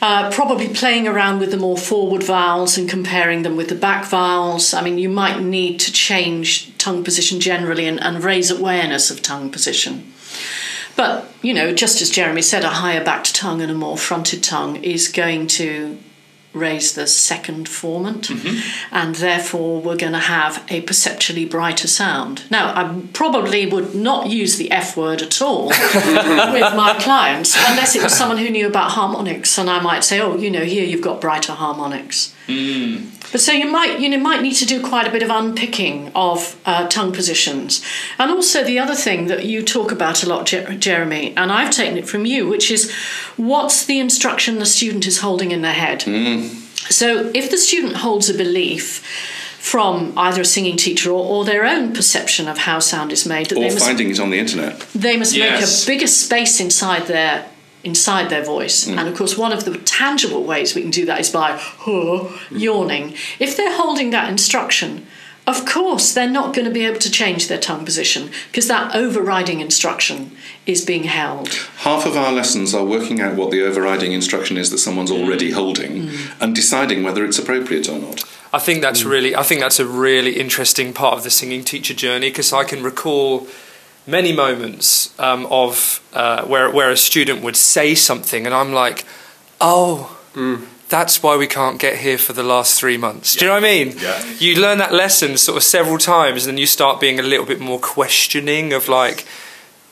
[0.00, 4.06] uh, probably playing around with the more forward vowels and comparing them with the back
[4.06, 4.72] vowels.
[4.72, 9.20] I mean, you might need to change tongue position generally and, and raise awareness of
[9.20, 10.12] tongue position.
[10.98, 14.42] But, you know, just as Jeremy said, a higher backed tongue and a more fronted
[14.42, 15.96] tongue is going to
[16.54, 18.94] raise the second formant, mm-hmm.
[18.94, 22.50] and therefore we're going to have a perceptually brighter sound.
[22.50, 27.94] Now, I probably would not use the F word at all with my clients unless
[27.94, 30.84] it was someone who knew about harmonics, and I might say, "Oh, you know, here
[30.84, 33.18] you've got brighter harmonics." Mm.
[33.30, 36.10] But so you might you know might need to do quite a bit of unpicking
[36.14, 37.84] of uh, tongue positions,
[38.18, 41.70] and also the other thing that you talk about a lot, Jer- Jeremy, and I've
[41.70, 42.90] taken it from you, which is
[43.36, 46.00] what's the instruction the student is holding in their head.
[46.00, 46.47] Mm.
[46.90, 49.04] So if the student holds a belief
[49.58, 53.46] from either a singing teacher or, or their own perception of how sound is made,
[53.48, 54.80] that Or they must finding it on the internet.
[54.94, 55.86] they must Yes.
[55.86, 57.46] make a bigger space inside their
[57.84, 58.98] inside their voice Mm.
[58.98, 62.24] and of course one of the tangible ways we can do that is by huh,
[62.50, 65.06] yawning if they're holding that instruction
[65.48, 68.94] of course they're not going to be able to change their tongue position because that
[68.94, 74.12] overriding instruction is being held Half of our lessons are working out what the overriding
[74.12, 78.24] instruction is that someone's already holding and deciding whether it's appropriate or not.
[78.52, 81.94] I think that's really I think that's a really interesting part of the singing teacher
[81.94, 83.46] journey because I can recall
[84.06, 89.04] many moments um, of uh, where where a student would say something and I'm like,
[89.60, 90.16] oh.
[90.88, 93.36] That's why we can't get here for the last three months.
[93.36, 93.94] Do you know what I mean?
[93.98, 94.24] Yeah.
[94.38, 97.44] You learn that lesson sort of several times, and then you start being a little
[97.44, 99.26] bit more questioning of like,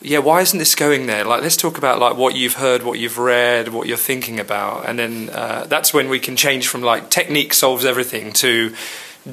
[0.01, 1.25] yeah, why isn't this going there?
[1.25, 4.89] Like, let's talk about like what you've heard, what you've read, what you're thinking about,
[4.89, 8.75] and then uh, that's when we can change from like technique solves everything to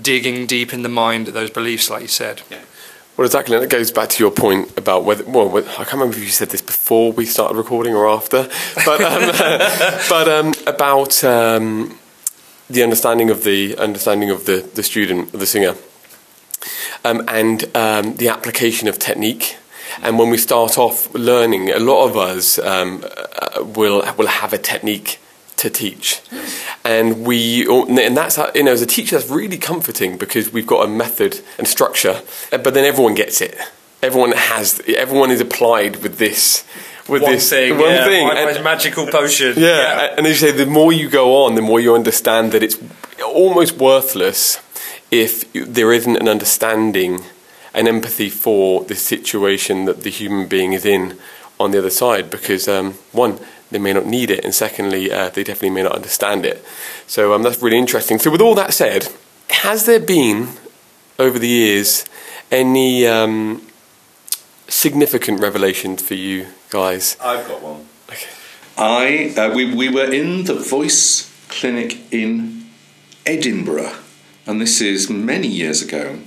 [0.02, 2.41] digging deep in the mind at those beliefs, like you said.
[3.15, 3.56] Well, exactly.
[3.56, 6.30] And it goes back to your point about whether, well, I can't remember if you
[6.30, 8.49] said this before we started recording or after,
[8.86, 9.32] but, um,
[10.10, 11.99] but um, about um,
[12.71, 15.76] the understanding of the understanding of the, the student, the singer,
[17.06, 19.58] um, and um, the application of technique.
[20.02, 24.54] And when we start off learning, a lot of us um, uh, will will have
[24.54, 25.19] a technique
[25.63, 26.21] to teach,
[26.84, 30.67] and we and that's how, you know as a teacher that's really comforting because we've
[30.67, 32.21] got a method and structure,
[32.52, 33.58] but then everyone gets it.
[34.02, 36.65] Everyone has everyone is applied with this
[37.08, 38.30] with One this thing, one yeah, thing.
[38.30, 39.54] And- magical potion.
[39.58, 42.63] yeah, and as you say, the more you go on, the more you understand that
[42.63, 42.78] it's
[43.26, 44.60] almost worthless
[45.12, 47.21] if there isn't an understanding,
[47.73, 51.17] an empathy for the situation that the human being is in
[51.60, 52.30] on the other side.
[52.30, 53.39] Because um, one,
[53.73, 56.63] they may not need it, and secondly, uh, they definitely may not understand it.
[57.07, 58.19] So um, that's really interesting.
[58.19, 59.09] So, with all that said,
[59.49, 60.49] has there been
[61.19, 62.05] over the years
[62.51, 63.67] any um,
[64.67, 67.17] significant revelations for you guys?
[67.21, 67.86] I've got one.
[68.09, 68.29] Okay.
[68.77, 72.69] I uh, we we were in the voice clinic in
[73.25, 73.95] Edinburgh,
[74.45, 76.19] and this is many years ago.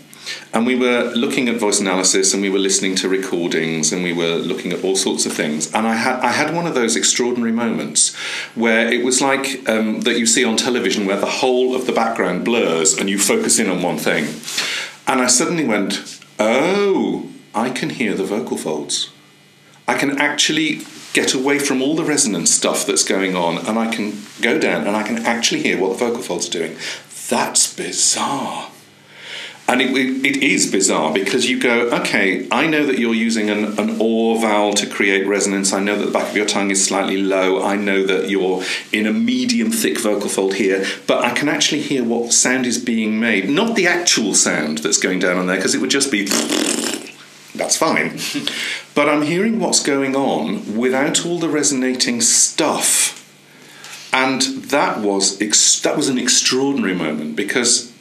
[0.52, 4.12] And we were looking at voice analysis, and we were listening to recordings, and we
[4.12, 5.72] were looking at all sorts of things.
[5.72, 8.14] And I had I had one of those extraordinary moments
[8.54, 11.92] where it was like um, that you see on television, where the whole of the
[11.92, 14.24] background blurs, and you focus in on one thing.
[15.06, 19.10] And I suddenly went, "Oh, I can hear the vocal folds."
[19.88, 20.80] I can actually
[21.12, 24.86] get away from all the resonance stuff that's going on and I can go down
[24.86, 26.76] and I can actually hear what the vocal folds are doing.
[27.30, 28.70] That's bizarre.
[29.68, 33.50] And it, it, it is bizarre because you go, okay, I know that you're using
[33.50, 35.72] an, an or vowel to create resonance.
[35.72, 37.64] I know that the back of your tongue is slightly low.
[37.64, 41.80] I know that you're in a medium thick vocal fold here, but I can actually
[41.80, 43.50] hear what sound is being made.
[43.50, 46.26] Not the actual sound that's going down on there because it would just be
[47.56, 48.18] that's fine.
[48.94, 53.14] but I'm hearing what's going on without all the resonating stuff.
[54.12, 57.92] And that was ex- that was an extraordinary moment because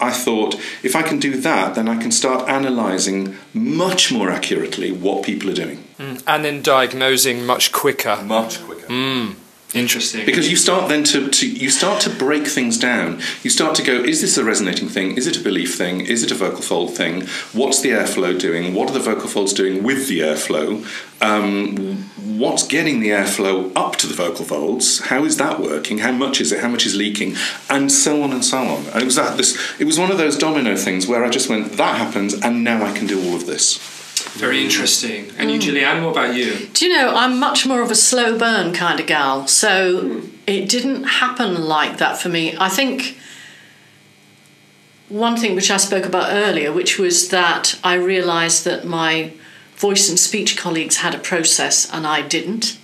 [0.00, 4.90] I thought if I can do that, then I can start analysing much more accurately
[4.90, 5.84] what people are doing.
[5.98, 8.22] Mm, and then diagnosing much quicker.
[8.24, 8.86] Much quicker.
[8.86, 9.34] Mm.
[9.72, 10.26] Interesting.
[10.26, 13.20] Because you start then to, to you start to break things down.
[13.42, 15.16] You start to go, is this a resonating thing?
[15.16, 16.00] Is it a belief thing?
[16.00, 17.22] Is it a vocal fold thing?
[17.52, 18.74] What's the airflow doing?
[18.74, 20.84] What are the vocal folds doing with the airflow?
[21.22, 25.00] Um, what's getting the airflow up to the vocal folds?
[25.06, 25.98] How is that working?
[25.98, 26.60] How much is it?
[26.60, 27.36] How much is leaking?
[27.68, 28.86] And so on and so on.
[29.00, 29.56] It was that this.
[29.78, 32.84] It was one of those domino things where I just went, that happens, and now
[32.84, 33.99] I can do all of this.
[34.28, 34.64] Very mm.
[34.64, 35.30] interesting.
[35.38, 36.68] And you, Gillyanne, what about you?
[36.72, 40.30] Do you know, I'm much more of a slow burn kind of gal, so mm.
[40.46, 42.56] it didn't happen like that for me.
[42.58, 43.18] I think
[45.08, 49.32] one thing which I spoke about earlier, which was that I realised that my
[49.76, 52.78] voice and speech colleagues had a process and I didn't.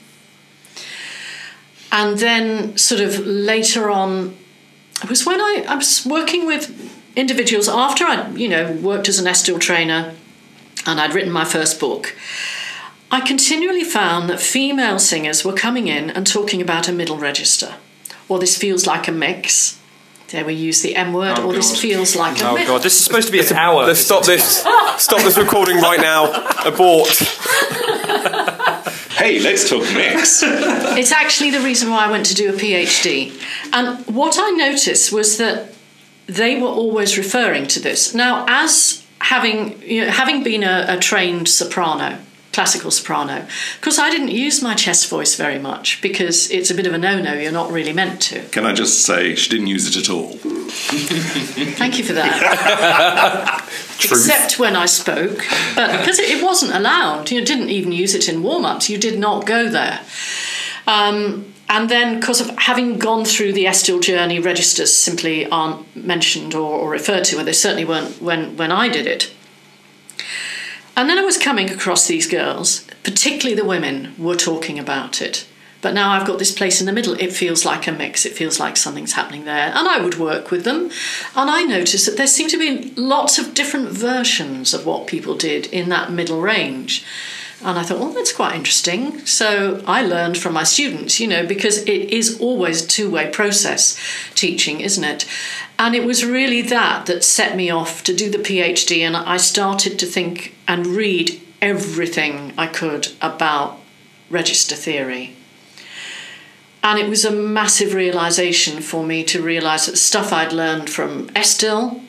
[1.93, 4.37] And then, sort of later on,
[5.03, 9.19] it was when I, I was working with individuals after I'd, you know, worked as
[9.19, 10.15] an Estill trainer
[10.87, 12.15] and I'd written my first book.
[13.11, 17.75] I continually found that female singers were coming in and talking about a middle register.
[18.29, 19.79] or this feels like a mix.
[20.29, 22.69] There we use the M word, Oh, or this feels like a oh, mix.
[22.69, 23.87] Oh god, this is supposed to be an hour.
[23.87, 24.65] Let's stop this.
[24.99, 26.33] Stop this recording right now.
[26.65, 27.09] Abort.
[29.17, 30.43] Hey, let's talk mix.
[30.43, 33.33] It's actually the reason why I went to do a PhD.
[33.73, 35.73] And what I noticed was that
[36.27, 38.15] they were always referring to this.
[38.15, 42.19] Now, as having you know, having been a, a trained soprano,
[42.53, 46.75] classical soprano, of course, I didn't use my chest voice very much because it's a
[46.75, 47.35] bit of a no-no.
[47.35, 48.43] You're not really meant to.
[48.49, 50.33] Can I just say she didn't use it at all?
[51.79, 53.63] Thank you for that.
[54.05, 57.31] Except when I spoke, but because it, it wasn't allowed.
[57.31, 58.91] You didn't even use it in warm-ups.
[58.91, 60.01] You did not go there.
[60.87, 66.55] Um, and then, because of having gone through the Estill journey, registers simply aren't mentioned
[66.55, 69.33] or, or referred to, and they certainly weren't when, when I did it.
[70.97, 75.47] And then I was coming across these girls, particularly the women, were talking about it.
[75.83, 77.15] But now I've got this place in the middle.
[77.15, 78.25] It feels like a mix.
[78.25, 79.73] It feels like something's happening there.
[79.75, 80.91] And I would work with them.
[81.37, 85.37] And I noticed that there seemed to be lots of different versions of what people
[85.37, 87.05] did in that middle range.
[87.65, 89.25] And I thought, well, that's quite interesting.
[89.25, 93.31] So I learned from my students, you know, because it is always a two way
[93.31, 93.99] process,
[94.35, 95.27] teaching, isn't it?
[95.79, 99.01] And it was really that that set me off to do the PhD.
[99.01, 103.81] And I started to think and read everything I could about
[104.29, 105.35] register theory.
[106.83, 111.31] And it was a massive realization for me to realize that stuff I'd learned from
[111.35, 112.03] Estill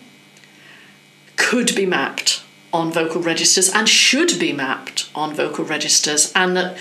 [1.35, 6.77] could be mapped on vocal registers and should be mapped on vocal registers, and that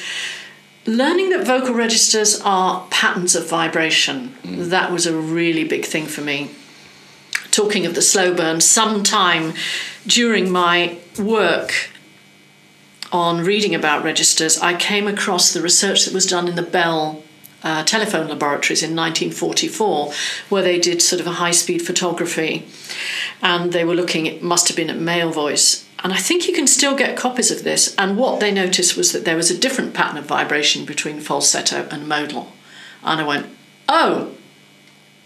[0.87, 4.67] learning that vocal registers are patterns of vibration mm.
[4.71, 6.51] that was a really big thing for me.
[7.51, 9.55] Talking of the slow burn, sometime
[10.07, 11.91] during my work
[13.11, 17.23] on reading about registers, I came across the research that was done in the Bell
[17.67, 20.13] uh, telephone laboratories in 1944,
[20.51, 22.65] where they did sort of a high speed photography
[23.43, 25.85] and they were looking, it must have been at male voice.
[26.05, 27.93] And I think you can still get copies of this.
[27.97, 31.89] And what they noticed was that there was a different pattern of vibration between falsetto
[31.91, 32.53] and modal.
[33.03, 33.47] And I went,
[33.89, 34.33] oh,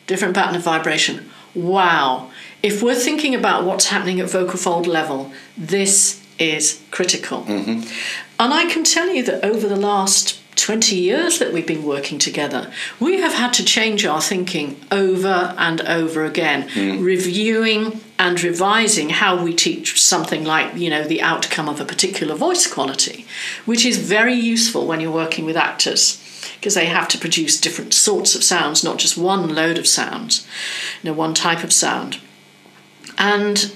[0.07, 1.29] different pattern of vibration.
[1.55, 2.31] Wow.
[2.62, 7.44] If we're thinking about what's happening at vocal fold level, this is critical.
[8.38, 12.18] And I can tell you that over the last 20 years that we've been working
[12.18, 17.02] together, we have had to change our thinking over and over again, hmm.
[17.02, 22.34] reviewing and revising how we teach something like, you know, the outcome of a particular
[22.34, 23.26] voice quality,
[23.64, 26.22] which is very useful when you're working with actors
[26.56, 30.46] because they have to produce different sorts of sounds, not just one load of sounds,
[31.02, 32.18] you know, one type of sound.
[33.16, 33.72] And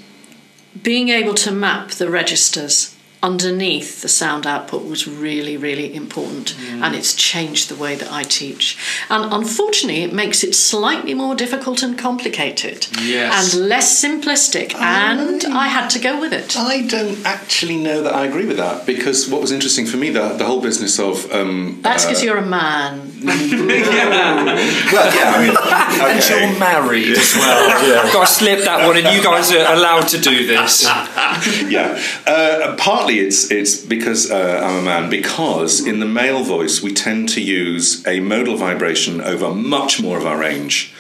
[0.83, 6.55] being able to map the registers underneath the sound output was really, really important.
[6.83, 8.77] And it's changed the way that I teach.
[9.09, 13.55] And unfortunately, it makes it slightly more difficult and complicated Yes.
[13.55, 14.75] and less simplistic.
[14.75, 16.57] and I had to go with it.
[16.57, 20.11] I don't actually know that I agree with that because what was interesting for me,
[20.11, 21.31] the, the whole business of.
[21.33, 23.11] Um, That's uh, because you're a man.
[23.25, 25.57] Well, yeah, I mean.
[26.05, 27.65] And you're married as well.
[27.89, 28.01] Yeah.
[28.03, 30.85] I've got to slip that one, and you guys are allowed to do this.
[30.85, 32.01] yeah.
[32.27, 35.11] Uh, partly it's it's because uh, I'm a man.
[35.11, 40.19] Because in the male voice we tend to use a modal vibration over much more
[40.19, 40.95] of our range.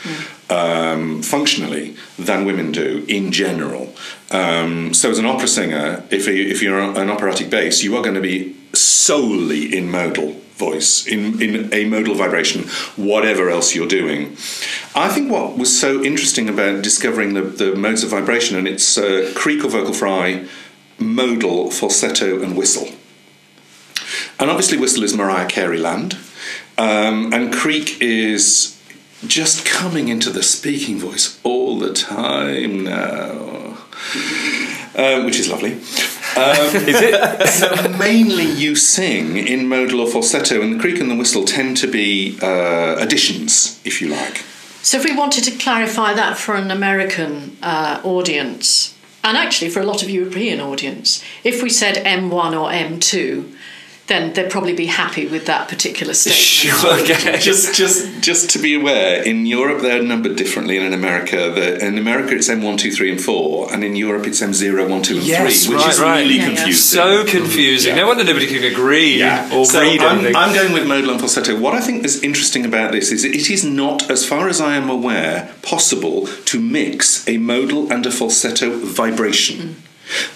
[0.51, 3.95] Um, functionally than women do in general.
[4.31, 8.03] Um, so, as an opera singer, if, you, if you're an operatic bass, you are
[8.03, 12.63] going to be solely in modal voice, in, in a modal vibration,
[12.97, 14.37] whatever else you're doing.
[14.95, 18.97] I think what was so interesting about discovering the, the modes of vibration, and it's
[18.97, 20.47] uh, creak or vocal fry,
[20.99, 22.89] modal, falsetto, and whistle.
[24.39, 26.17] And obviously, whistle is Mariah Carey land,
[26.77, 28.75] um, and Creak is
[29.27, 33.79] just coming into the speaking voice all the time now,
[34.97, 35.73] um, which is lovely.
[35.73, 35.81] Um,
[36.75, 37.49] Is it?
[37.49, 41.77] so mainly you sing in modal or falsetto, and the creak and the whistle tend
[41.79, 44.39] to be uh, additions, if you like.
[44.83, 48.94] So, if we wanted to clarify that for an American uh, audience,
[49.25, 53.54] and actually for a lot of European audience, if we said M1 or M2,
[54.07, 56.85] then they'd probably be happy with that particular statement.
[57.11, 57.39] okay.
[57.39, 61.85] just, just, just to be aware, in Europe they're numbered differently, and in America, the,
[61.85, 64.87] in America it's M one, two, three, and four, and in Europe it's M zero,
[64.87, 66.21] one, two, and Yes, three, which right, is right.
[66.21, 66.55] really Yeah, yeah.
[66.57, 67.01] confusing.
[67.01, 67.97] So confusing.
[67.97, 68.03] Yeah.
[68.03, 70.37] No wonder nobody can agree or so read I'm, anything.
[70.37, 71.59] I'm going with modal and falsetto.
[71.59, 74.77] What I think is interesting about this is it is not, as far as I
[74.77, 79.57] am aware, possible to mix a modal and a falsetto vibration.
[79.57, 79.75] Mm.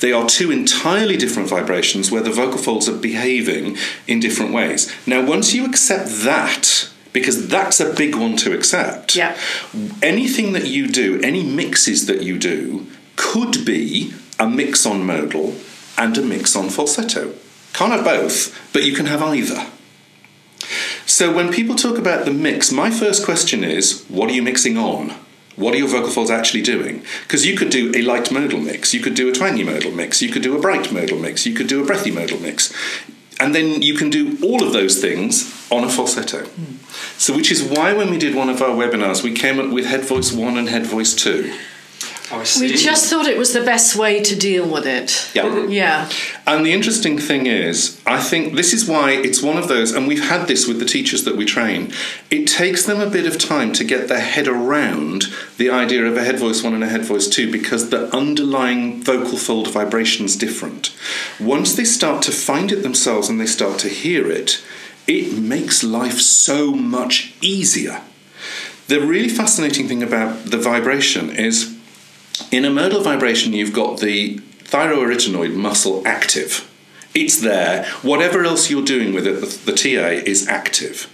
[0.00, 4.92] They are two entirely different vibrations where the vocal folds are behaving in different ways.
[5.06, 9.16] Now, once you accept that, because that's a big one to accept.
[9.16, 9.38] Yeah.
[10.02, 15.56] Anything that you do, any mixes that you do, could be a mix on modal
[15.96, 17.34] and a mix on falsetto.
[17.72, 19.66] Can't have both, but you can have either.
[21.06, 24.76] So when people talk about the mix, my first question is what are you mixing
[24.76, 25.14] on?
[25.58, 27.02] What are your vocal folds actually doing?
[27.24, 30.22] Because you could do a light modal mix, you could do a twangy modal mix,
[30.22, 32.72] you could do a bright modal mix, you could do a breathy modal mix.
[33.40, 36.44] And then you can do all of those things on a falsetto.
[36.44, 36.76] Hmm.
[37.18, 39.84] So, which is why when we did one of our webinars, we came up with
[39.84, 41.52] head voice one and head voice two.
[42.30, 45.30] Oh, We just thought it was the best way to deal with it.
[45.34, 45.66] Yeah.
[45.66, 46.10] Yeah.
[46.46, 50.06] And the interesting thing is, I think this is why it's one of those, and
[50.06, 51.92] we've had this with the teachers that we train.
[52.30, 55.26] It takes them a bit of time to get their head around
[55.56, 59.02] the idea of a head voice one and a head voice two because the underlying
[59.02, 60.94] vocal fold vibration is different.
[61.40, 64.62] Once they start to find it themselves and they start to hear it,
[65.06, 68.02] it makes life so much easier.
[68.88, 71.77] The really fascinating thing about the vibration is
[72.50, 76.64] in a modal vibration, you've got the thyroarytenoid muscle active.
[77.14, 77.84] It's there.
[78.02, 81.08] Whatever else you're doing with it, the, the TA is active.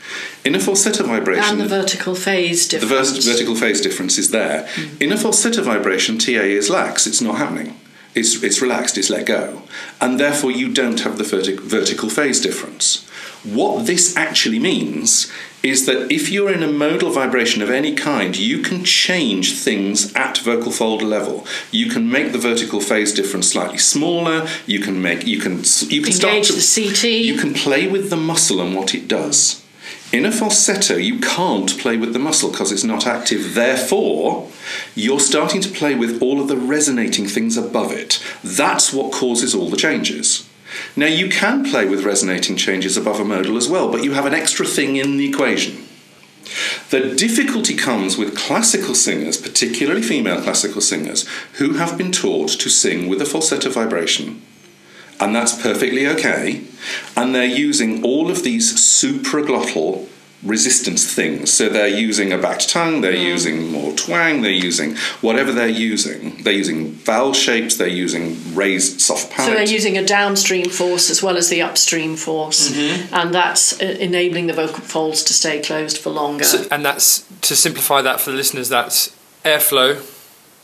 [0.44, 3.10] In a falsetto vibration, And the vertical phase the difference.
[3.12, 4.64] vers- vertical phase difference is there.
[4.74, 5.02] Mm-hmm.
[5.02, 7.06] In a falsetto vibration, TA is lax.
[7.06, 7.78] It's not happening.
[8.14, 8.98] It's, it's relaxed.
[8.98, 9.62] It's let go.
[10.00, 13.08] And therefore, you don't have the vertic- vertical phase difference.
[13.44, 15.30] What this actually means
[15.62, 20.14] is that if you're in a modal vibration of any kind, you can change things
[20.14, 21.46] at vocal fold level.
[21.70, 24.48] You can make the vertical phase difference slightly smaller.
[24.66, 27.04] You can make you can you can start Engage to the CT.
[27.04, 29.62] you can play with the muscle and what it does.
[30.12, 33.54] In a falsetto, you can't play with the muscle because it's not active.
[33.54, 34.48] Therefore,
[34.94, 38.24] you're starting to play with all of the resonating things above it.
[38.42, 40.48] That's what causes all the changes.
[40.96, 44.26] Now, you can play with resonating changes above a modal as well, but you have
[44.26, 45.86] an extra thing in the equation.
[46.90, 52.68] The difficulty comes with classical singers, particularly female classical singers, who have been taught to
[52.68, 54.42] sing with a falsetto vibration
[55.20, 56.62] and that's perfectly okay.
[57.16, 60.06] And they're using all of these supraglottal
[60.44, 61.52] resistance things.
[61.52, 66.42] So they're using a backed tongue, they're using more twang, they're using whatever they're using.
[66.42, 69.50] They're using vowel shapes, they're using raised soft palate.
[69.52, 73.14] So they're using a downstream force as well as the upstream force, Mm-hmm.
[73.14, 76.44] and that's enabling the vocal folds to stay closed for longer.
[76.44, 78.68] So- and that's to simplify that for the listeners.
[78.68, 79.14] That's
[79.44, 80.02] airflow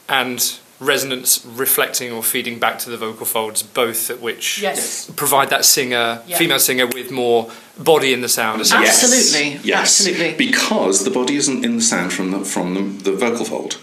[0.09, 5.11] and resonance reflecting or feeding back to the vocal folds, both at which Yes.
[5.15, 6.39] provide that singer, Yeah.
[6.39, 8.61] female singer, with more body in the sound.
[8.63, 8.87] essentially.
[8.87, 9.03] Yes.
[9.05, 9.81] Absolutely, Yes.
[10.01, 10.33] absolutely.
[10.35, 13.75] Because the body isn't in the sound from the, from the, the vocal fold.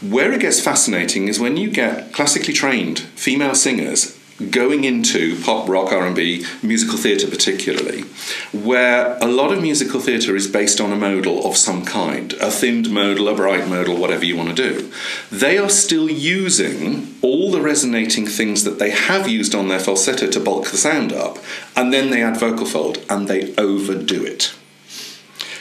[0.00, 4.12] Where it gets fascinating is when you get classically trained female singers
[4.50, 8.02] going into pop, rock, R&B, musical theatre particularly,
[8.52, 12.50] where a lot of musical theatre is based on a modal of some kind, a
[12.50, 14.92] thinned modal, a bright modal, whatever you want to do.
[15.30, 20.30] They are still using all the resonating things that they have used on their falsetto
[20.30, 21.38] to bulk the sound up,
[21.76, 24.54] and then they add vocal fold and they overdo it.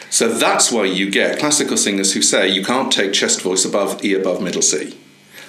[0.09, 4.03] So that's why you get classical singers who say you can't take chest voice above
[4.03, 4.97] E above middle C.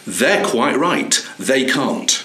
[0.07, 2.25] They're quite right, they can't.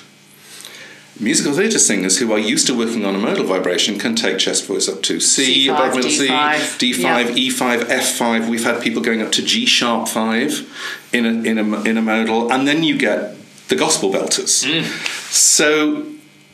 [1.20, 4.66] Musical theatre singers who are used to working on a modal vibration can take chest
[4.68, 8.50] voice up to C C5, above middle D5, C, D5, E5, F5.
[8.50, 12.02] We've had people going up to G sharp 5 in a, in a, in a
[12.02, 13.36] modal, and then you get
[13.68, 14.66] the gospel belters.
[14.66, 14.84] Mm.
[15.32, 16.06] So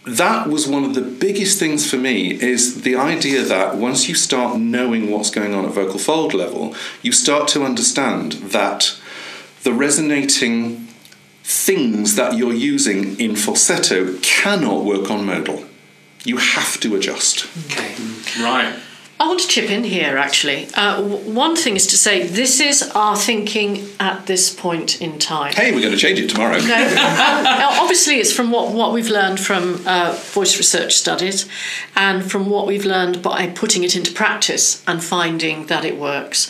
[0.06, 4.16] that was one of the biggest things for me is the idea that once you
[4.16, 8.98] start knowing what's going on at vocal fold level, you start to understand that
[9.64, 10.88] the resonating
[11.44, 15.66] things that you're using in falsetto cannot work on modal.
[16.24, 17.48] You have to adjust.
[17.66, 17.96] Okay.
[18.42, 18.80] Right.
[19.20, 20.68] I want to chip in here actually.
[20.74, 25.20] Uh, w- one thing is to say this is our thinking at this point in
[25.20, 25.54] time.
[25.54, 26.58] Hey, we're going to change it tomorrow.
[26.58, 31.48] No, Now, obviously, it's from what, what we've learned from uh, voice research studies
[31.96, 36.50] and from what we've learned by putting it into practice and finding that it works.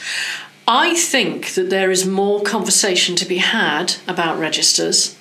[0.67, 5.17] I think that there is more conversation to be had about registers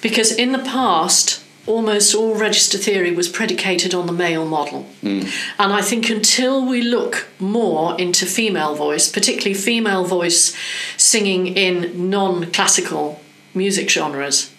[0.00, 4.82] because in the past, almost all register theory was predicated on the male model.
[5.00, 5.22] Hmm.
[5.58, 10.56] And I think until we look more into female voice, particularly female voice
[10.96, 13.20] singing in non classical
[13.54, 14.52] music genres,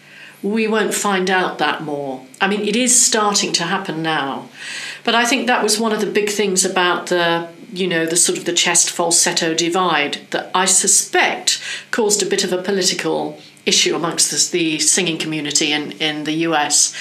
[0.44, 2.26] we won't find out that more.
[2.40, 4.50] I mean, it is starting to happen now.
[5.04, 8.16] But I think that was one of the big things about the you know the
[8.16, 11.62] sort of the chest falsetto divide that I suspect
[11.92, 16.34] caused a bit of a political issue amongst the, the singing community in in the
[16.48, 16.96] US,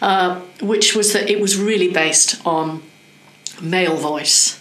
[0.00, 2.82] uh, which was that it was really based on
[3.60, 4.60] male voice,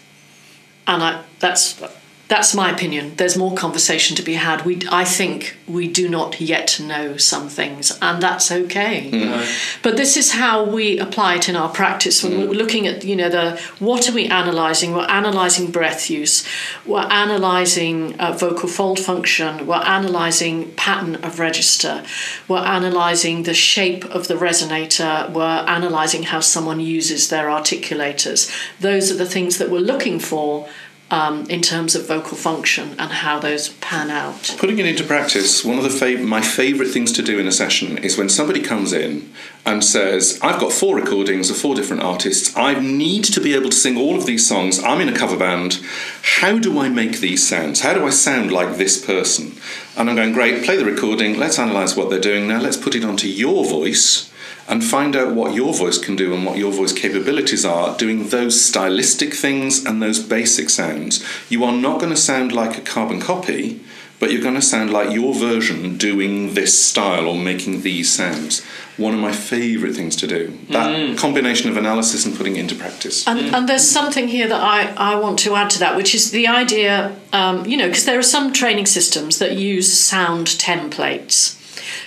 [0.88, 1.82] and I that's
[2.30, 3.16] that's my opinion.
[3.16, 4.64] There's more conversation to be had.
[4.64, 9.10] We, I think, we do not yet know some things, and that's okay.
[9.12, 9.82] Mm.
[9.82, 12.24] But this is how we apply it in our practice.
[12.24, 14.94] When we're looking at, you know, the what are we analysing?
[14.94, 16.48] We're analysing breath use.
[16.86, 19.66] We're analysing uh, vocal fold function.
[19.66, 22.06] We're analysing pattern of register.
[22.48, 25.32] We're analysing the shape of the resonator.
[25.34, 28.56] We're analysing how someone uses their articulators.
[28.80, 30.70] Those are the things that we're looking for
[31.12, 34.56] um, in terms of vocal function and how those pan out.
[34.60, 37.52] Putting it into practice, one of the fav- my favourite things to do in a
[37.52, 39.32] session is when somebody comes in
[39.66, 42.56] and says, I've got four recordings of four different artists.
[42.56, 44.84] I need to be able to sing all of these songs.
[44.84, 45.80] I'm in a cover band.
[46.22, 47.82] How do I make these sounds?
[47.82, 49.58] How do I sound like this person?
[49.98, 51.38] And I'm going, great, play the recording.
[51.38, 52.62] Let's analyse what they're doing now.
[52.62, 54.32] Let's put it onto your voice
[54.70, 58.30] and find out what your voice can do and what your voice capabilities are doing
[58.30, 61.26] those stylistic things and those basic sounds.
[61.50, 63.82] You are not going to sound like a carbon copy,
[64.20, 68.64] but you're going to sound like your version doing this style or making these sounds.
[68.98, 70.58] One of my favourite things to do.
[70.70, 73.28] That combination of analysis and putting it into practice.
[73.28, 76.30] And, and there's something here that I, I want to add to that, which is
[76.30, 81.59] the idea, um, you know, because there are some training systems that use sound templates.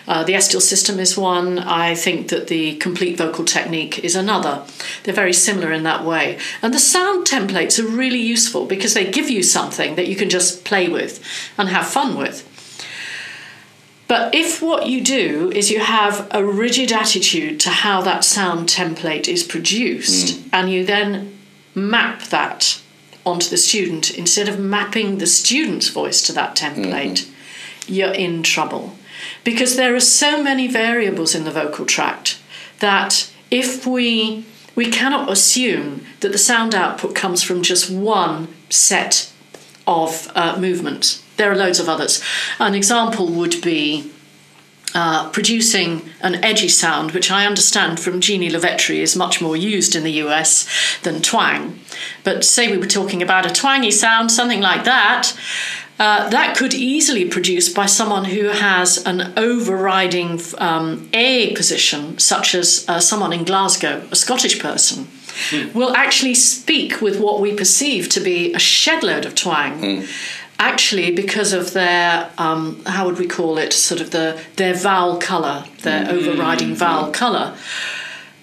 [0.07, 1.59] Uh, the Estill system is one.
[1.59, 4.65] I think that the complete vocal technique is another.
[5.03, 6.39] They're very similar in that way.
[6.63, 10.31] And the sound templates are really useful because they give you something that you can
[10.31, 11.23] just play with
[11.59, 12.49] and have fun with.
[14.09, 18.69] But if what you do is you have a rigid attitude to how that sound
[18.69, 21.39] template is produced, and you then
[21.75, 22.83] map that
[23.25, 27.31] onto the student instead of mapping the student's voice to that template,
[27.87, 28.97] you're in trouble.
[29.45, 32.39] Because there are so many variables in the vocal tract
[32.79, 39.31] that if we we cannot assume that the sound output comes from just one set
[39.87, 41.23] of uh, movements.
[41.37, 42.23] There are loads of others.
[42.59, 44.11] An example would be
[44.95, 49.97] uh, producing an edgy sound, which I understand from Jeannie LoVetri is much more used
[49.97, 50.69] in the US
[51.03, 51.81] than twang.
[52.25, 55.35] But say we were talking about a twangy sound, something like that,
[56.03, 62.19] uh, that could easily be produced by someone who has an overriding um, A position,
[62.19, 65.07] such as uh, someone in Glasgow, a Scottish person.
[65.75, 70.05] Will actually speak with what we perceive to be a shedload of twang.
[70.59, 75.19] Actually because of their um, how would we call it sort of the their vowel
[75.19, 77.57] color their overriding vowel color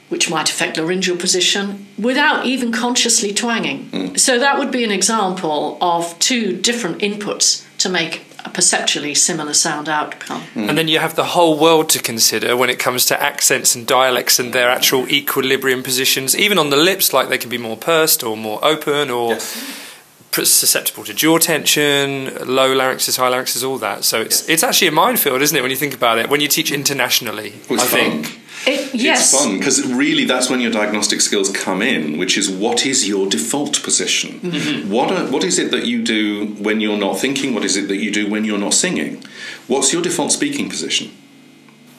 [0.10, 3.86] which might affect laryngeal position without even consciously twanging.
[3.90, 4.20] Mm.
[4.20, 9.54] So that would be an example of two different inputs to make a perceptually similar
[9.54, 10.42] sound outcome.
[10.56, 10.70] Mm.
[10.70, 13.86] And then you have the whole world to consider when it comes to accents and
[13.86, 17.78] dialects and their actual equilibrium positions, even on the lips, like they can be more
[17.78, 19.89] pursed or more open or pr-
[20.32, 24.04] susceptible to jaw tension, low larynxes, high larynxes, all that.
[24.04, 26.48] So it's it's actually a minefield, isn't it, when you think about it, when you
[26.48, 28.26] teach internationally, Well, I it's think.
[28.28, 28.42] fun.
[28.74, 32.50] it, yes It's fun because really that's when your diagnostic skills come in, which is
[32.50, 34.40] what is your default position?
[34.40, 34.92] Mm-hmm.
[34.92, 37.54] What are, what is it that you do when you're not thinking?
[37.54, 39.24] What is it that you do when you're not singing?
[39.68, 41.12] What's your default speaking position?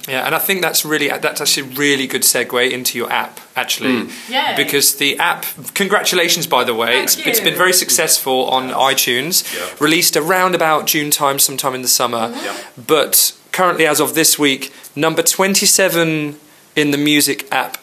[0.09, 3.38] Yeah, and I think that's really that's actually a really good segue into your app,
[3.55, 4.03] actually.
[4.07, 4.32] Hmm.
[4.32, 4.55] Yay.
[4.57, 5.44] Because the app,
[5.74, 7.44] congratulations by the way, Thank it's, it's you.
[7.44, 9.44] been very successful on iTunes.
[9.55, 9.76] Yeah.
[9.78, 12.32] Released around about June time, sometime in the summer.
[12.42, 12.57] yeah.
[12.86, 16.38] But currently, as of this week, number twenty-seven
[16.76, 17.76] in the music app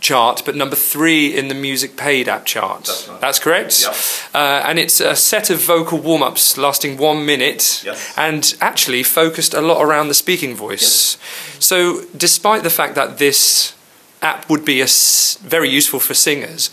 [0.00, 2.84] chart, but number three in the music paid app chart.
[2.84, 3.20] That's right.
[3.20, 3.82] That's correct.
[3.82, 3.94] Yep.
[4.34, 8.14] Uh, and it's a set of vocal warm ups lasting one minute Yes.
[8.16, 11.16] and actually focused a lot around the speaking voice.
[11.58, 13.74] So, despite the fact that this
[14.22, 16.70] app would be a s- very useful for singers,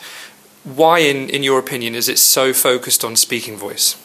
[0.75, 3.95] why, in, in your opinion, is it so focused on speaking voice?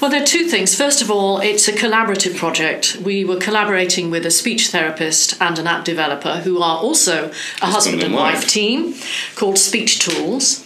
[0.00, 0.74] Well, there are two things.
[0.74, 2.96] First of all, it's a collaborative project.
[2.96, 7.66] We were collaborating with a speech therapist and an app developer who are also a
[7.66, 8.48] husband, and wife, wife.
[8.48, 8.94] team
[9.34, 10.64] called Speech Tools.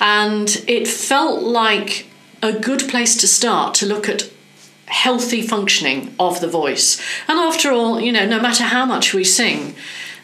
[0.00, 2.06] And it felt like
[2.42, 4.30] a good place to start to look at
[4.86, 7.00] healthy functioning of the voice.
[7.28, 9.74] And after all, you know, no matter how much we sing,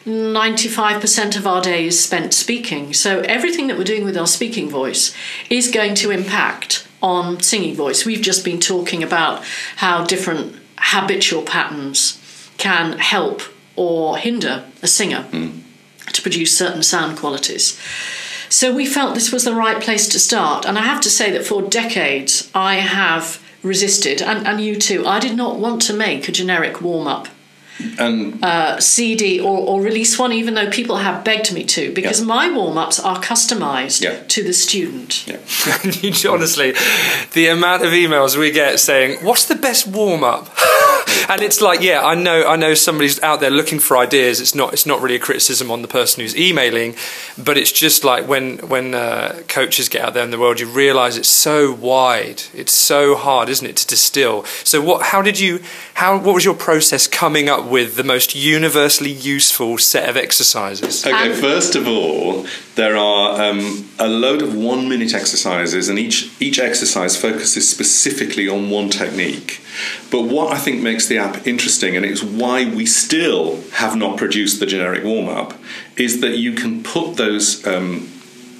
[0.04, 2.92] 95% of our day is spent speaking.
[2.94, 5.14] So everything that we're doing with our speaking voice
[5.50, 8.04] is going to impact on singing voice.
[8.04, 9.44] We've just been talking about
[9.76, 12.20] how different habitual patterns
[12.56, 13.42] can help
[13.76, 15.60] or hinder a singer hmm.
[16.12, 17.78] to produce certain sound qualities.
[18.48, 20.64] So we felt this was the right place to start.
[20.64, 25.06] And I have to say that for decades I have resisted, and, and you too,
[25.06, 27.28] I did not want to make a generic warm up.
[27.98, 32.20] And uh, CD or, or release one, even though people have begged me to, because
[32.20, 32.26] Yeah.
[32.26, 34.18] my warm ups are customised Yeah.
[34.28, 35.24] to the student.
[35.26, 35.36] yeah.
[36.30, 36.74] Honestly,
[37.34, 40.48] the amount of emails we get saying, "What's the best warm up?"
[41.28, 44.40] and it's like, yeah, I know, I know somebody's out there looking for ideas.
[44.40, 46.94] It's not, it's not really a criticism on the person who's emailing,
[47.36, 50.66] but it's just like when when uh, coaches get out there in the world, you
[50.66, 52.42] realise it's so wide.
[52.54, 54.44] It's so hard, isn't it, to distill?
[54.64, 55.02] So, what?
[55.06, 55.60] How did you?
[55.94, 56.18] How?
[56.18, 61.06] What was your process coming up with the most universally useful set of exercises?
[61.06, 62.46] Okay, And- first of all,
[62.78, 68.48] there are um, a load of one minute exercises, and each, each exercise focuses specifically
[68.48, 69.60] on one technique.
[70.12, 74.16] But what I think makes the app interesting, and it's why we still have not
[74.16, 75.54] produced the generic warm up,
[75.96, 77.66] is that you can put those.
[77.66, 78.08] Um,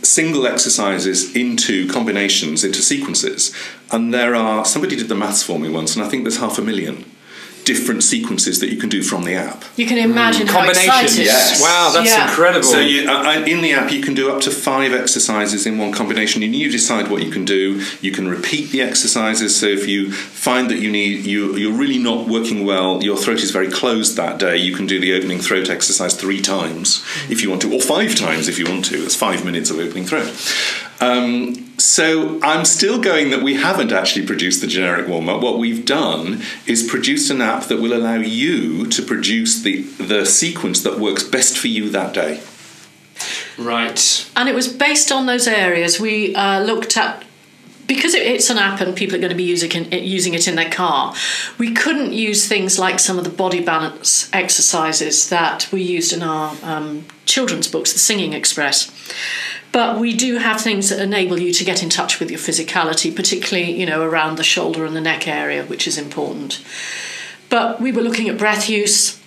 [0.00, 3.52] Single exercises into combinations, into sequences,
[3.90, 6.56] and there are somebody did the maths for me once, and I think there's half
[6.56, 7.04] a million
[7.72, 9.58] different sequences that you can do from the app.
[9.76, 11.18] You can imagine how Combinations.
[11.18, 11.24] excited.
[11.26, 11.60] Yes.
[11.66, 12.28] Wow, that's Yeah.
[12.28, 12.66] incredible.
[12.74, 15.74] So you, uh, uh, in the app, you can do up to five exercises in
[15.84, 17.62] one combination, and you decide what you can do.
[18.00, 19.50] You can repeat the exercises.
[19.60, 20.00] So if you
[20.48, 24.16] find that you need you you're really not working well, your throat is very closed
[24.16, 26.86] that day, you can do the opening throat exercise three times
[27.28, 28.96] if you want to, or five times if you want to.
[29.02, 30.28] That's five minutes of opening throat.
[31.00, 35.40] Um, so I'm still going that we haven't actually produced the generic warm up.
[35.40, 40.26] What we've done is produced an app that will allow you to produce the the
[40.26, 42.40] sequence that works best for you that day.
[43.58, 44.30] right.
[44.36, 46.00] And it was based on those areas.
[46.00, 47.24] We uh, looked at
[47.89, 50.47] because it, it's an app and people are going to be using it, using it
[50.47, 51.14] in their car.
[51.59, 56.22] We couldn't use things like some of the body balance exercises that we used in
[56.22, 58.93] our um, children's books, the Singing Express.
[59.72, 63.14] But we do have things that enable you to get in touch with your physicality,
[63.14, 66.64] particularly you know around the shoulder and the neck area, which is important.
[67.49, 69.20] But we were looking at breath use,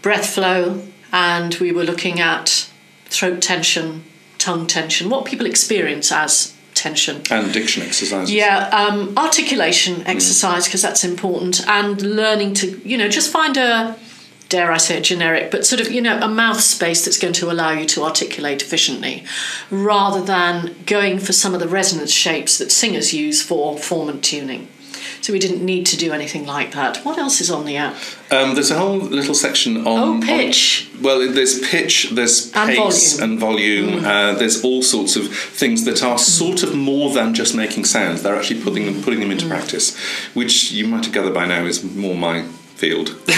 [0.00, 2.70] breath flow, and we were looking at
[3.06, 4.04] throat tension,
[4.38, 7.22] tongue tension, what people experience as tension.
[7.30, 8.32] And diction exercises.
[8.32, 13.96] Yeah, um, articulation exercise because that's important, and learning to you know just find a
[14.48, 17.34] dare I say it generic, but sort of you know a mouth space that's going
[17.34, 19.24] to allow you to articulate efficiently,
[19.70, 24.22] rather than going for some of the resonance shapes that singers use for form and
[24.22, 24.68] tuning.
[25.22, 26.96] So we didn't need to do anything like that.
[27.04, 27.94] What else is on the app?
[28.32, 30.88] Um, there's a whole little section on Oh, pitch.
[30.96, 33.30] on- well, there's pitch, there's And pace volume.
[33.30, 34.04] and volume.
[34.04, 38.22] Uh, there's all sorts of things that are sort of more than just making sounds.
[38.22, 39.96] They're actually putting them putting them into practice,
[40.34, 42.42] which you might have gathered by now is more my
[42.82, 43.08] field.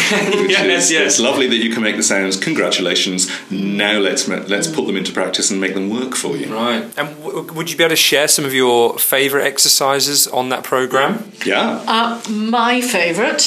[0.54, 1.06] Yes, is- yes.
[1.06, 2.36] It's lovely that you can make the sounds.
[2.36, 3.20] Congratulations.
[3.50, 6.46] Now let's let's put them into practice and make them work for you.
[6.62, 6.82] Right.
[7.00, 10.62] And w- would you be able to share some of your favourite exercises on that
[10.64, 11.16] programme?
[11.44, 11.82] Yeah.
[11.96, 13.44] Uh, my favourite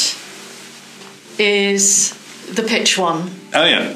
[1.40, 2.14] is
[2.56, 3.32] the pitch one.
[3.54, 3.94] Oh yeah.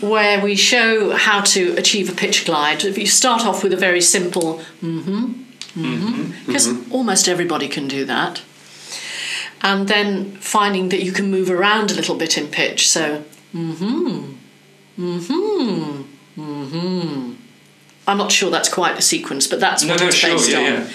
[0.00, 2.84] where we show how to achieve a pitch glide.
[2.84, 5.32] If you start off with a very simple mm-hmm,
[5.76, 8.42] mm-hmm, because almost everybody can do that.
[9.62, 12.88] And then finding that you can move around a little bit in pitch.
[12.88, 14.32] So, mm-hmm,
[14.98, 16.02] mm-hmm,
[16.36, 17.32] mm-hmm.
[18.06, 20.88] I'm not sure that's quite the sequence, but that's what it's based on.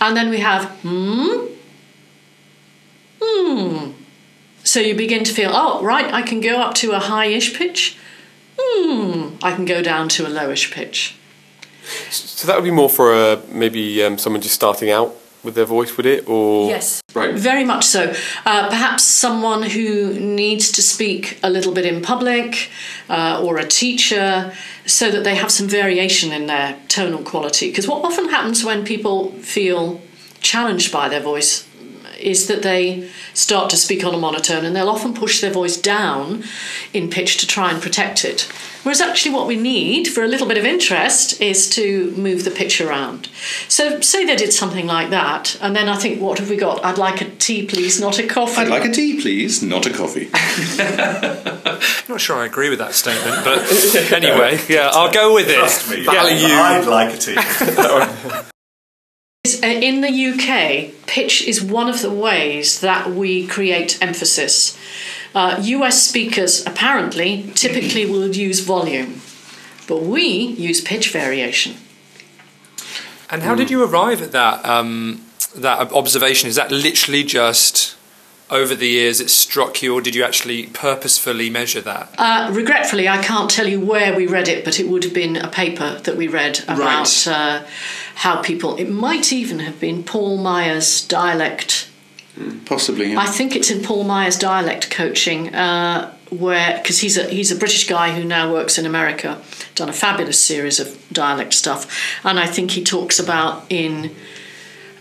[0.00, 1.46] And then we have hmm,
[3.20, 3.90] hmm.
[4.62, 7.98] So you begin to feel, oh, right, I can go up to a high-ish pitch.
[8.58, 11.16] Hmm, I can go down to a lowish pitch.
[12.10, 15.14] So that would be more for uh, maybe um, someone just starting out
[15.44, 16.28] with their voice, would it?
[16.28, 17.02] Or Yes.
[17.14, 17.34] Right.
[17.34, 18.12] Very much so.
[18.44, 22.70] Uh, perhaps someone who needs to speak a little bit in public
[23.08, 24.52] uh, or a teacher
[24.86, 27.68] so that they have some variation in their tonal quality.
[27.68, 30.00] Because what often happens when people feel
[30.40, 31.66] challenged by their voice
[32.18, 35.76] is that they start to speak on a monotone and they'll often push their voice
[35.76, 36.44] down
[36.92, 38.48] in pitch to try and protect it.
[38.84, 42.50] Whereas actually, what we need for a little bit of interest is to move the
[42.50, 43.28] pitch around.
[43.66, 46.84] So, say they did something like that, and then I think, what have we got?
[46.84, 48.60] I'd like a tea, please, not a coffee.
[48.60, 50.28] I'd like a tea, please, not a coffee.
[52.08, 55.56] Not sure I agree with that statement, but anyway, yeah, I'll go with it.
[55.56, 56.46] Trust me, Value.
[56.46, 58.44] I'd like a tea.
[59.64, 64.76] Is, uh, In the UK, pitch is one of the ways that we create emphasis.
[65.34, 69.20] Uh, US speakers apparently typically will use volume,
[69.88, 71.74] but we use pitch variation.
[73.30, 75.22] And how did you arrive at that um,
[75.56, 76.48] that observation?
[76.48, 77.96] Is that literally just
[78.54, 82.14] over the years it struck you, or did you actually purposefully measure that?
[82.16, 85.36] Uh, regretfully, I can't tell you where we read it, but it would have been
[85.36, 87.26] a paper that we read about Right.
[87.28, 87.62] uh,
[88.16, 88.76] how people.
[88.76, 91.88] It might even have been Paul Meier's dialect
[92.64, 93.12] Possibly.
[93.12, 93.20] Yeah.
[93.20, 97.56] I think it's in Paul Meier's dialect coaching, uh, where because he's a he's a
[97.56, 99.40] British guy who now works in America,
[99.76, 101.86] done a fabulous series of dialect stuff,
[102.24, 104.10] and I think he talks about in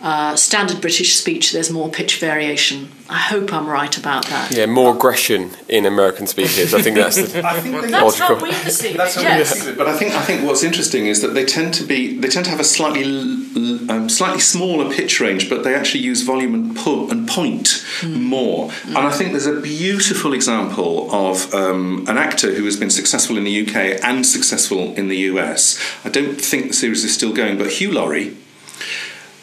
[0.04, 2.92] uh, standard British speech there's more pitch variation.
[3.10, 4.52] I hope I'm right about that.
[4.52, 6.74] Yeah, more aggression in American speakers.
[6.74, 8.36] I think that's the I think That's Logical.
[8.36, 9.24] how we perceive That's it.
[9.24, 9.54] how we Yes.
[9.54, 9.78] perceive it.
[9.78, 12.44] But I think I think what's interesting is that they tend to be they tend
[12.46, 16.22] to have a slightly l- l- um, slightly smaller pitch range, but they actually use
[16.22, 18.72] volume and pull and point more.
[18.88, 23.38] And I think there's a beautiful example of um, an actor who has been successful
[23.38, 25.80] in the UK and successful in the US.
[26.04, 28.36] I don't think the series is still going, but Hugh Laurie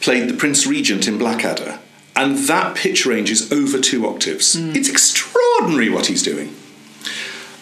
[0.00, 1.78] played the Prince Regent in Blackadder.
[2.16, 4.56] And that pitch range is over two octaves.
[4.76, 6.54] It's extraordinary what he's doing.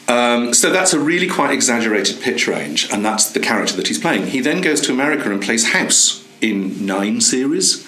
[0.08, 3.98] Um, so that's a really quite exaggerated pitch range, and that's the character that he's
[3.98, 4.28] playing.
[4.28, 7.86] He then goes to America and plays House in nine series.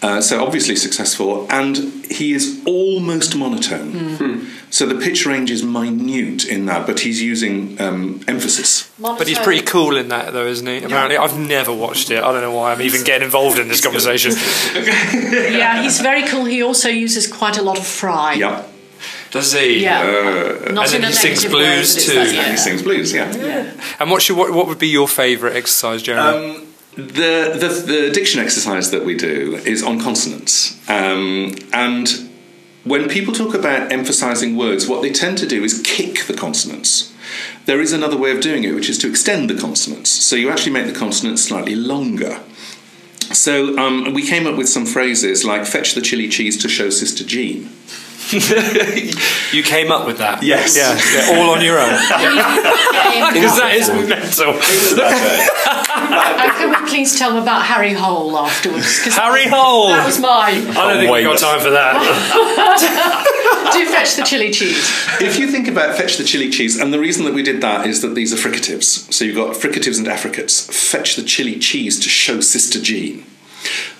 [0.00, 1.76] Uh, so obviously successful, and
[2.08, 4.46] he is almost monotone.
[4.70, 8.92] So the pitch range is minute in that, but he's using um, emphasis.
[9.00, 10.84] But he's pretty cool in that, though, isn't he?
[10.84, 12.22] Apparently, I've never watched it.
[12.22, 14.32] I don't know why I'm even getting involved in this conversation.
[15.58, 16.44] Yeah, he's very cool.
[16.44, 18.34] He also uses quite a lot of fry.
[18.34, 18.64] Yeah,
[19.32, 19.82] Does he?
[19.82, 20.00] Yeah.
[20.00, 22.38] Uh, Not and then he sings negative way, blues but it's too.
[22.38, 23.12] and he sings blues.
[23.12, 23.34] Yeah.
[23.36, 23.80] Yeah.
[23.98, 26.56] And what's your, what, what would be your favourite exercise, Jeremy?
[26.56, 26.67] Um,
[26.98, 32.28] the, the the diction exercise that we do is on consonants, um, and
[32.82, 37.14] when people talk about emphasizing words, what they tend to do is kick the consonants.
[37.66, 40.10] There is another way of doing it, which is to extend the consonants.
[40.10, 42.40] So you actually make the consonants slightly longer.
[43.32, 46.90] So um, we came up with some phrases like "fetch the chili cheese to show
[46.90, 47.70] Sister Jean."
[49.52, 50.42] you came up with that?
[50.42, 50.76] Yes.
[50.76, 51.88] Yeah, yeah, all on your own.
[53.32, 54.52] Because that is mental.
[54.54, 59.00] And uh, can we please tell them about Harry Hole afterwards?
[59.02, 59.88] 'Cause Harry Hole!
[59.88, 60.66] That was mine.
[60.68, 61.94] I don't think we've got time for that.
[63.72, 64.88] Do fetch the chili cheese.
[65.20, 67.86] If you think about fetch the chili cheese, and the reason that we did that
[67.86, 69.12] is that these are fricatives.
[69.12, 70.66] So you've got fricatives and affricates.
[70.90, 73.24] Fetch the chili cheese to show Sister Jean.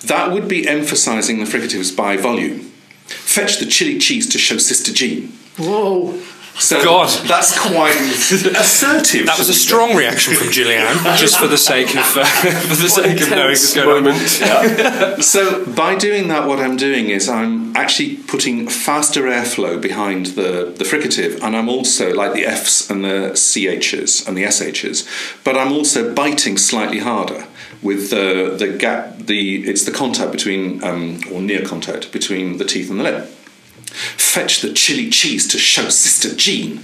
[0.05, 2.71] That would be emphasizing the fricatives by volume.
[3.09, 5.27] Fetch the chili cheese to show Sister Jean.
[5.57, 6.19] Whoa.
[6.59, 7.07] So God.
[7.25, 9.27] that's quite assertive.
[9.27, 12.89] That was a strong reaction from Gillyanne, just for the sake of uh, for the
[12.89, 15.09] sake of knowing what's Intense going on.
[15.09, 15.23] moment.
[15.23, 20.73] So by doing that, what I'm doing is I'm actually putting faster airflow behind the,
[20.77, 25.57] the fricative, and I'm also like the Fs and the CHs and the SHs, but
[25.57, 27.47] I'm also biting slightly harder
[27.81, 29.17] with the the gap.
[29.17, 33.25] The it's the contact between um, or near contact between the teeth and the lip.
[33.25, 36.77] Fetch the chili cheese to show Sister Jean,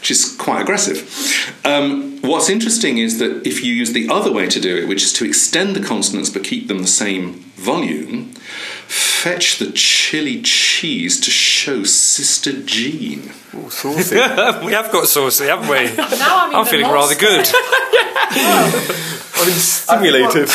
[0.00, 1.56] which is quite aggressive.
[1.64, 5.02] Um, what's interesting is that if you use the other way to do it, which
[5.02, 8.34] is to extend the consonants but keep them the same volume,
[8.90, 13.30] fetch the chili cheese to show Sister Jean.
[13.54, 14.16] Oh, Saucy.
[14.66, 15.94] we have got saucy, haven't we?
[16.18, 17.46] Now I'm, I'm feeling rather good.
[18.32, 20.50] I'm stimulated.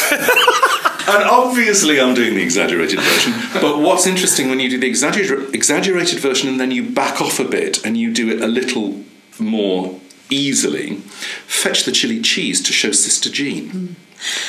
[1.08, 3.34] And obviously, I'm doing the exaggerated version.
[3.54, 7.40] But what's interesting when you do the exagger- exaggerated version and then you back off
[7.40, 9.04] a bit and you do it a little
[9.40, 10.96] more easily,
[11.46, 13.70] fetch the chili cheese to show Sister Jean.
[13.70, 13.96] Mm.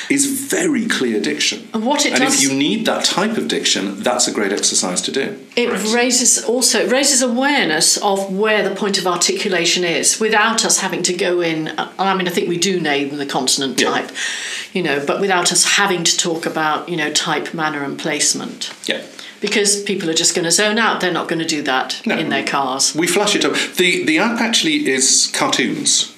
[0.09, 1.69] Is very clear diction.
[1.75, 4.53] And what it and does- if you need that type of diction, that's a great
[4.53, 5.37] exercise to do.
[5.57, 10.79] It raises also it raises awareness of where the point of articulation is without us
[10.79, 11.73] having to go in.
[11.99, 13.91] I mean, I think we do name the consonant Yeah.
[13.91, 14.11] type,
[14.73, 18.71] you know, but without us having to talk about you know type, manner, and placement.
[18.87, 19.01] Yeah.
[19.41, 21.01] Because people are just going to zone out.
[21.01, 22.17] They're not going to do that No.
[22.17, 22.95] in their cars.
[22.95, 23.55] We flash it up.
[23.77, 26.13] The the app actually is cartoons.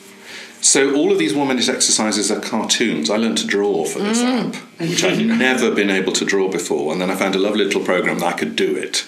[0.60, 3.10] So all of these one minute exercises are cartoons.
[3.10, 6.92] I learned to draw for this app, which I'd never been able to draw before,
[6.92, 9.06] and then I found a lovely little program that I could do it.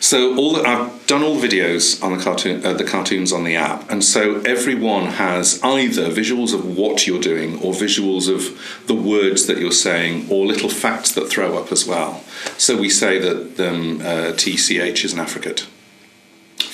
[0.00, 3.44] So all the, I've done all the videos on the cartoon, uh, the cartoons on
[3.44, 8.86] the app, and so everyone has either visuals of what you're doing, or visuals of
[8.86, 12.22] the words that you're saying, or little facts that throw up as well.
[12.56, 15.66] So we say that um, uh, TCH is an affricate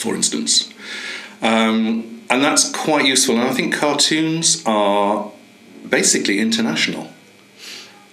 [0.00, 0.72] for instance.
[1.42, 3.36] Um, and that's quite useful.
[3.36, 5.30] And I think cartoons are
[5.88, 7.10] basically international.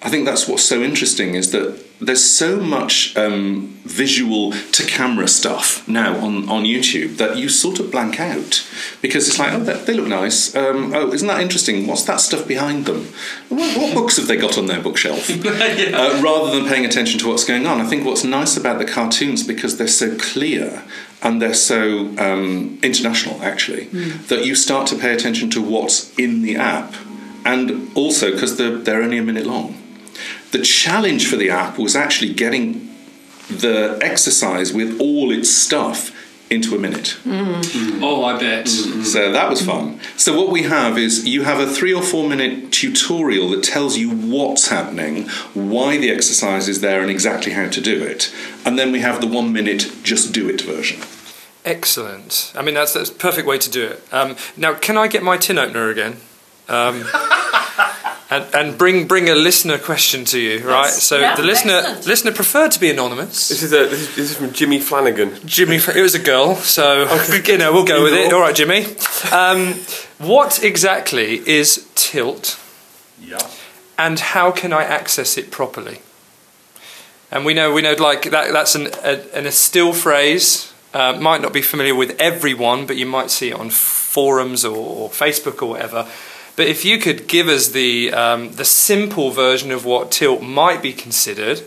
[0.01, 5.27] I think that's what's so interesting is that there's so much um, visual to camera
[5.27, 8.67] stuff now on, on YouTube that you sort of blank out
[9.01, 10.55] because it's like, oh, they, they look nice.
[10.55, 11.87] Um, oh, isn't that interesting?
[11.87, 13.07] What's that stuff behind them?
[13.49, 15.29] What, what books have they got on their bookshelf?
[15.45, 17.81] uh, rather than paying attention to what's going on.
[17.81, 20.83] I think what's nice about the cartoons because they're so clear
[21.23, 23.85] and they're so um, international, actually,
[24.27, 26.93] that you start to pay attention to what's in the app,
[27.43, 29.81] and also because they're, they're only a minute long.
[30.57, 32.89] The challenge for the app was actually getting
[33.47, 36.11] the exercise with all its stuff
[36.49, 37.15] into a minute.
[38.01, 38.67] Oh, I bet.
[38.67, 39.99] So that was fun.
[40.15, 43.97] So what we have is you have a three or four minute tutorial that tells
[43.97, 48.33] you what's happening, why the exercise is there, and exactly how to do it.
[48.65, 51.01] And then we have the one minute just do it version.
[51.65, 52.51] Excellent.
[52.55, 54.03] I mean, that's that's a perfect way to do it.
[54.11, 56.17] Um, now, can I get my tin opener again?
[56.67, 57.05] Um,
[58.30, 60.89] and, and bring bring a listener question to you, right?
[60.89, 62.07] So yeah, the listener excellent.
[62.07, 63.49] listener preferred to be anonymous.
[63.49, 65.36] This is a this is, this is from Jimmy Flanagan.
[65.45, 67.03] Jimmy, it was a girl, so
[67.45, 68.34] you know we'll go with it.
[68.34, 68.86] All right, Jimmy.
[69.32, 69.75] Um,
[70.17, 72.59] what exactly is tilt,
[73.21, 73.39] Yeah.
[73.97, 76.01] and how can I access it properly?
[77.32, 80.73] And we know we know like that that's an a, an, Estill phrase.
[80.93, 84.75] Uh, might not be familiar with everyone, but you might see it on forums or,
[84.75, 86.07] or Facebook or whatever.
[86.57, 90.81] But if you could give us the um, the simple version of what tilt might
[90.81, 91.61] be considered,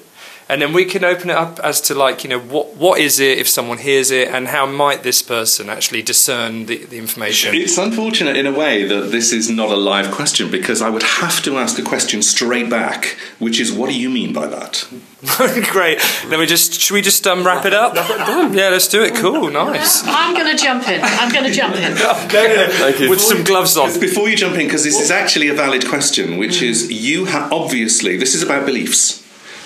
[0.50, 3.20] and then we can open it up as to like you know what what is
[3.20, 7.54] it if someone hears it, and how might this person actually discern the, the information?
[7.54, 11.04] It's unfortunate in a way that this is not a live question because I would
[11.04, 14.88] have to ask a question straight back, which is, what do you mean by that?
[15.70, 16.00] Great.
[16.26, 17.94] Then we just should we just um, wrap it up?
[17.94, 19.14] Yeah, let's do it.
[19.14, 20.02] Cool, nice.
[20.06, 21.00] I'm going to jump in.
[21.00, 21.94] I'm going to jump in.
[21.96, 23.08] Thank you.
[23.08, 24.00] With some gloves on.
[24.00, 27.52] Before you jump in, because this is actually a valid question, which is you have
[27.52, 29.19] obviously this is about beliefs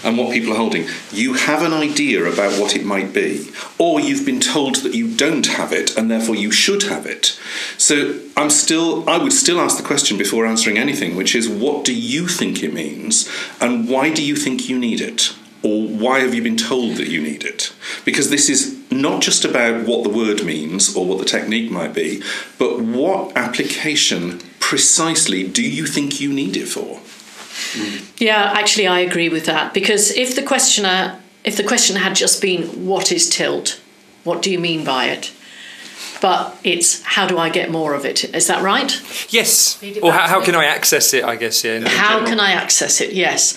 [0.05, 0.87] and what people are holding.
[1.11, 5.15] You have an idea about what it might be, or you've been told that you
[5.17, 7.39] don't have it and therefore you should have it.
[7.79, 11.85] So I'm still, I would still ask the question before answering anything, which is what
[11.85, 13.29] do you think it means,
[13.61, 15.35] and why do you think you need it?
[15.63, 17.73] Or why have you been told that you need it?
[18.05, 21.95] Because this is not just about what the word means or what the technique might
[21.95, 22.23] be,
[22.59, 27.01] but what application precisely do you think you need it for?
[28.19, 32.41] Yeah, actually, I agree with that because if the questioner, if the question had just
[32.41, 33.81] been, "What is tilt?
[34.25, 35.33] What do you mean by it?"
[36.25, 38.35] But it's how do I get more of it?
[38.35, 38.91] Is that right?
[39.31, 39.79] Yes.
[40.03, 41.23] Or how, how can I access it?
[41.23, 41.87] I guess yeah.
[41.87, 42.31] How general.
[42.31, 43.13] can I access it?
[43.13, 43.55] Yes.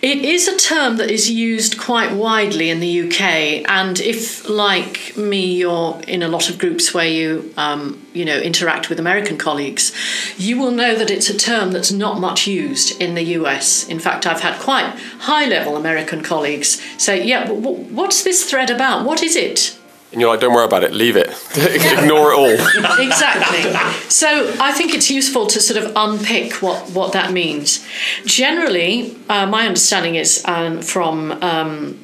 [0.00, 3.68] It is a term that is used quite widely in the UK.
[3.68, 8.38] And if, like me, you're in a lot of groups where you, um, you know,
[8.38, 9.92] interact with American colleagues,
[10.38, 13.88] you will know that it's a term that's not much used in the US.
[13.88, 14.86] In fact, I've had quite
[15.18, 19.04] high level American colleagues say, yeah, but wh- what's this thread about?
[19.04, 19.76] What is it?
[20.14, 21.28] And you're like, don't worry about it, leave it.
[21.56, 23.00] Ignore it all.
[23.00, 23.72] exactly.
[24.08, 27.84] So I think it's useful to sort of unpick what, what that means.
[28.24, 31.98] Generally, uh, my understanding is um, from um,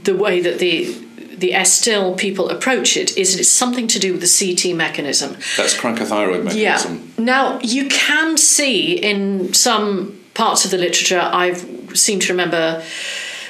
[0.00, 0.96] the way that the
[1.40, 5.32] the Estill people approach it is that it's something to do with the CT mechanism.
[5.56, 7.12] That's cricothyroid mechanism.
[7.16, 7.24] Yeah.
[7.24, 11.54] Now you can see in some parts of the literature, I
[11.94, 12.84] seem to remember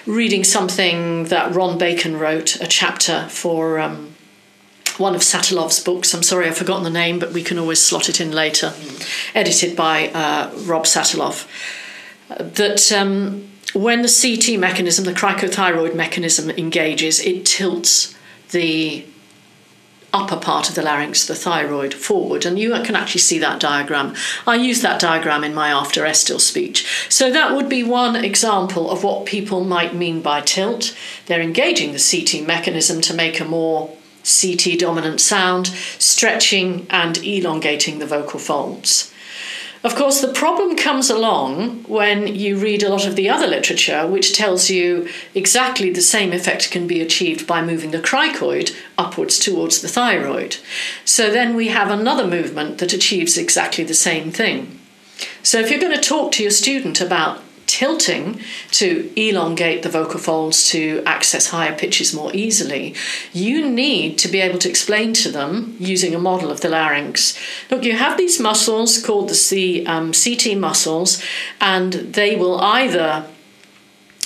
[0.06, 4.14] reading something that Ron Baken wrote, a chapter for um,
[4.96, 6.14] one of Sataloff's books.
[6.14, 8.72] I'm sorry, I've forgotten the name, but we can always slot it in later.
[9.34, 11.46] Edited by uh, Rob Satilov.
[12.28, 18.14] That um, when the CT mechanism, the cricothyroid mechanism, engages, it tilts
[18.50, 19.06] the
[20.12, 22.44] upper part of the larynx, the thyroid, forward.
[22.44, 24.14] And you can actually see that diagram.
[24.46, 27.06] I use that diagram in my after Estill speech.
[27.08, 30.96] So that would be one example of what people might mean by tilt.
[31.26, 37.98] They're engaging the CT mechanism to make a more CT dominant sound, stretching and elongating
[37.98, 39.09] the vocal folds.
[39.82, 44.06] Of course, the problem comes along when you read a lot of the other literature,
[44.06, 49.38] which tells you exactly the same effect can be achieved by moving the cricoid upwards
[49.38, 50.58] towards the thyroid.
[51.06, 54.78] So then we have another movement that achieves exactly the same thing.
[55.42, 58.40] So if you're going to talk to your student about tilting
[58.72, 62.94] to elongate the vocal folds to access higher pitches more easily,
[63.32, 67.38] you need to be able to explain to them using a model of the larynx.
[67.70, 71.22] Look, you have these muscles called the C, um, CT muscles,
[71.60, 73.26] and they will either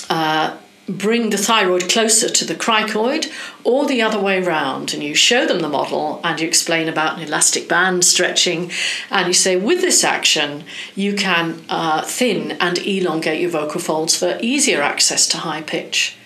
[0.08, 0.56] uh,
[0.88, 3.32] bring the thyroid closer to the cricoid
[3.64, 7.16] or the other way round and you show them the model and you explain about
[7.16, 8.70] an elastic band stretching
[9.10, 10.64] and you say with this action
[10.94, 16.16] you can uh, thin and elongate your vocal folds for easier access to high pitch.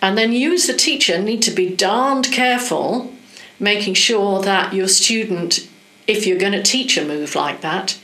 [0.00, 3.12] And then you as the teacher need to be darned careful
[3.58, 5.68] making sure that your student
[6.06, 7.98] if you're going to teach a move like that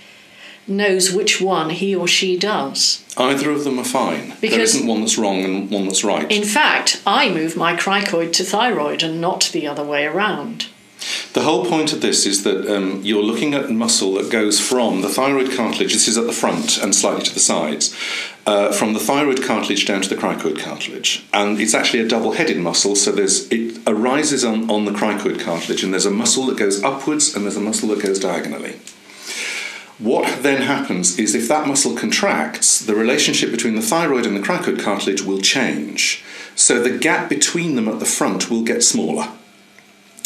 [0.67, 4.29] knows which one he or she does Either of them are fine.
[4.29, 6.31] there Because- isn't one that's wrong and one that's right.
[6.31, 10.67] In fact, I move my cricoid to thyroid and not the other way around.
[11.35, 15.03] The whole point of this is that um, you're looking at muscle that goes from
[15.03, 17.95] the thyroid cartilage, this is at the front and slightly to the sides,
[18.47, 21.25] uh, from the thyroid cartilage down to the cricoid cartilage.
[21.33, 25.41] And it's actually a double headed muscle, so there's, it arises on, on the cricoid
[25.41, 28.77] cartilage, and there's a muscle that goes upwards and there's a muscle that goes diagonally.
[29.99, 34.41] What then happens is if that muscle contracts, the relationship between the thyroid and the
[34.41, 36.25] cricoid cartilage will change.
[36.57, 39.29] So the gap between them at the front will get smaller.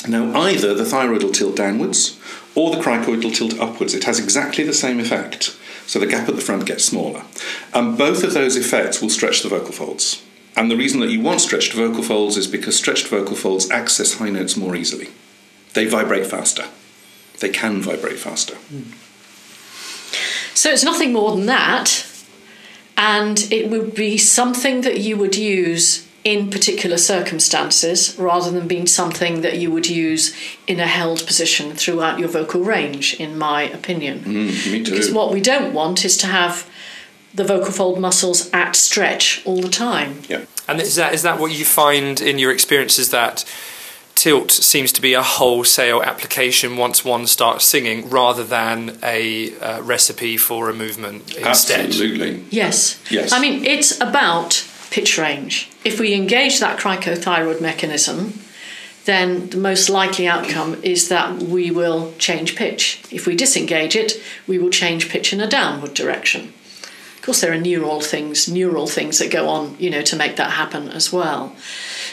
[0.07, 2.19] Now, either the thyroid will tilt downwards
[2.55, 3.95] or the cricoid will tilt upwards.
[3.95, 5.57] It has exactly the same effect.
[5.87, 7.25] So the gap at the front gets smaller.
[7.75, 10.23] And both of those effects will stretch the vocal folds.
[10.57, 14.15] And the reason that you want stretched vocal folds is because stretched vocal folds access
[14.15, 15.09] high notes more easily.
[15.75, 16.65] They vibrate faster.
[17.41, 18.57] They can vibrate faster.
[18.57, 19.08] Hmm.
[20.59, 22.05] So it's nothing more than that,
[22.97, 28.89] and it would be something that you would use in particular circumstances rather than being
[28.89, 30.37] something that you would use
[30.67, 34.19] in a held position throughout your vocal range, in my opinion.
[34.19, 34.91] Mm, me too.
[34.91, 36.69] Because what we don't want is to have
[37.33, 40.23] the vocal fold muscles at stretch all the time.
[40.29, 40.45] Yeah.
[40.67, 43.45] And is that is that what you find in your experiences that
[44.19, 49.81] tilt seems to be a wholesale application once one starts singing rather than a uh,
[49.83, 51.87] recipe for a movement instead?
[51.87, 52.45] Absolutely.
[52.51, 53.01] Yes.
[53.11, 53.33] Yes.
[53.33, 55.71] I mean, it's about pitch range.
[55.85, 58.41] If we engage that cricothyroid mechanism,
[59.05, 63.03] then the most likely outcome is that we will change pitch.
[63.11, 66.53] If we disengage it, we will change pitch in a downward direction.
[67.29, 70.53] Course, there are neural things, neural things that go on, you know, to make that
[70.53, 71.55] happen as well.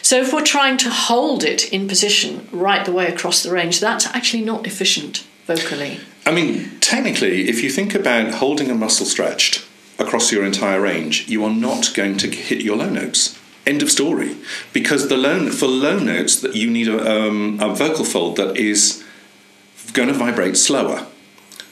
[0.02, 3.80] So if we're trying to hold it in position right the way across the range,
[3.80, 6.02] that's actually not efficient vocally.
[6.26, 9.66] I mean, technically, if you think about holding a muscle stretched
[9.98, 13.40] across your entire range, you are not going to hit your low notes.
[13.66, 14.36] End of story.
[14.74, 18.58] Because the low for low notes that you need a, um, a vocal fold that
[18.58, 19.02] is
[19.94, 21.08] going to vibrate slower.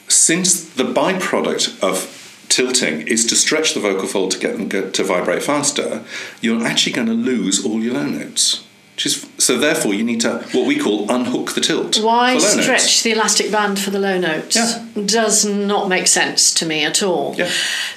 [0.08, 5.04] Since the byproduct of tilting is to stretch the vocal fold to get them to
[5.04, 6.04] vibrate faster,
[6.40, 8.64] you're actually going to lose all your low notes.
[8.94, 11.98] Which is, so therefore, you need to what we call unhook the tilt.
[11.98, 13.02] Why stretch notes.
[13.02, 14.54] the elastic band for the low notes?
[14.54, 14.86] Yeah.
[15.04, 17.34] Does not make sense to me at all.
[17.34, 17.50] Yeah.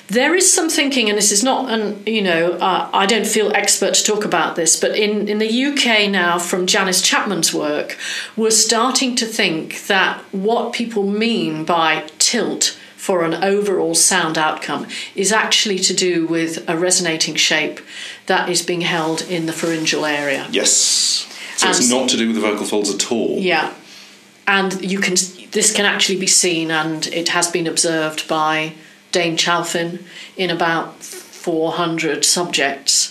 [0.08, 3.52] There is some thinking, and this is not, an you know, uh, I don't feel
[3.54, 7.96] expert to talk about this, but in, in the UK now, from Janice Chapman's work,
[8.36, 12.77] we're starting to think that what people mean by tilt
[13.08, 14.86] for an overall sound outcome
[15.16, 17.80] is actually to do with a resonating shape
[18.26, 20.46] that is being held in the pharyngeal area.
[20.52, 20.74] Yes.
[21.56, 23.38] So it's not to do with the vocal folds at all.
[23.38, 23.74] Yeah,
[24.46, 25.16] and you can.
[25.52, 28.74] This can actually be seen, and it has been observed by
[29.14, 30.04] Dane Chalfin
[30.36, 33.07] in about 400 subjects.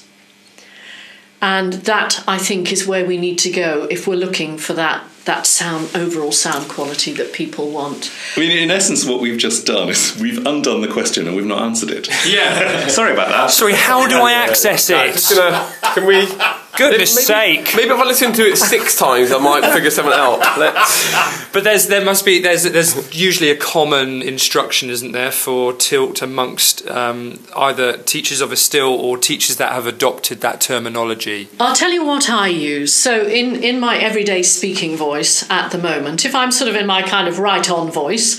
[1.42, 5.04] And that, I think, is where we need to go if we're looking for that
[5.26, 8.12] that sound overall sound quality that people want.
[8.36, 11.44] I mean, in essence, what we've just done is we've undone the question and we've
[11.44, 12.08] not answered it.
[12.24, 12.86] Yeah.
[12.88, 13.50] Sorry about that.
[13.50, 15.36] Sorry, how do I access it?
[15.36, 16.28] gonna, can we?
[16.76, 17.76] Goodness maybe, sake.
[17.76, 20.40] Maybe if I listen to it six times, I might figure something out.
[20.58, 21.46] Let's.
[21.56, 26.20] But there's there must be there's there's usually a common instruction, isn't there, for tilt
[26.20, 31.48] amongst um, either teachers of Estill or teachers that have adopted that terminology.
[31.58, 32.92] I'll tell you what I use.
[32.92, 36.86] So, in, in my everyday speaking voice at the moment, if I'm sort of in
[36.86, 38.38] my kind of right on voice,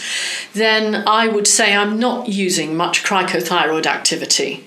[0.53, 4.63] then I would say I'm not using much cricothyroid activity.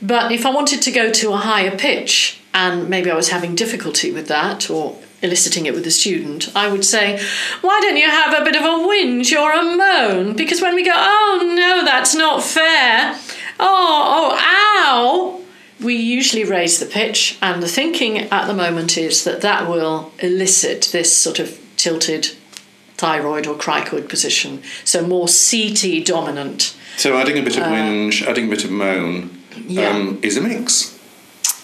[0.00, 3.54] But if I wanted to go to a higher pitch, and maybe I was having
[3.54, 7.20] difficulty with that or eliciting it with a student, I would say,
[7.60, 10.36] Why don't you have a bit of a whinge or a moan?
[10.36, 13.18] Because when we go, Oh no, that's not fair.
[13.60, 15.40] Oh, oh, ow
[15.80, 20.12] we usually raise the pitch, and the thinking at the moment is that that will
[20.20, 22.26] elicit this sort of tilted
[22.96, 26.76] thyroid or cricoid position, so more CT dominant.
[26.96, 29.90] So adding a bit of whinge, adding a bit of moan Yeah.
[29.90, 30.93] um, is a mix.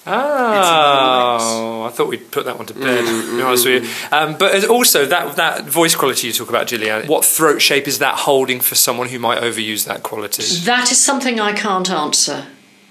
[0.07, 3.05] Oh, I thought we'd put that one to bed.
[3.05, 3.90] to be honest with you.
[4.16, 7.07] Um, but also that that voice quality you talk about, Gillyanne.
[7.07, 10.42] What throat shape is that holding for someone who might overuse that quality?
[10.64, 12.46] That is something I can't answer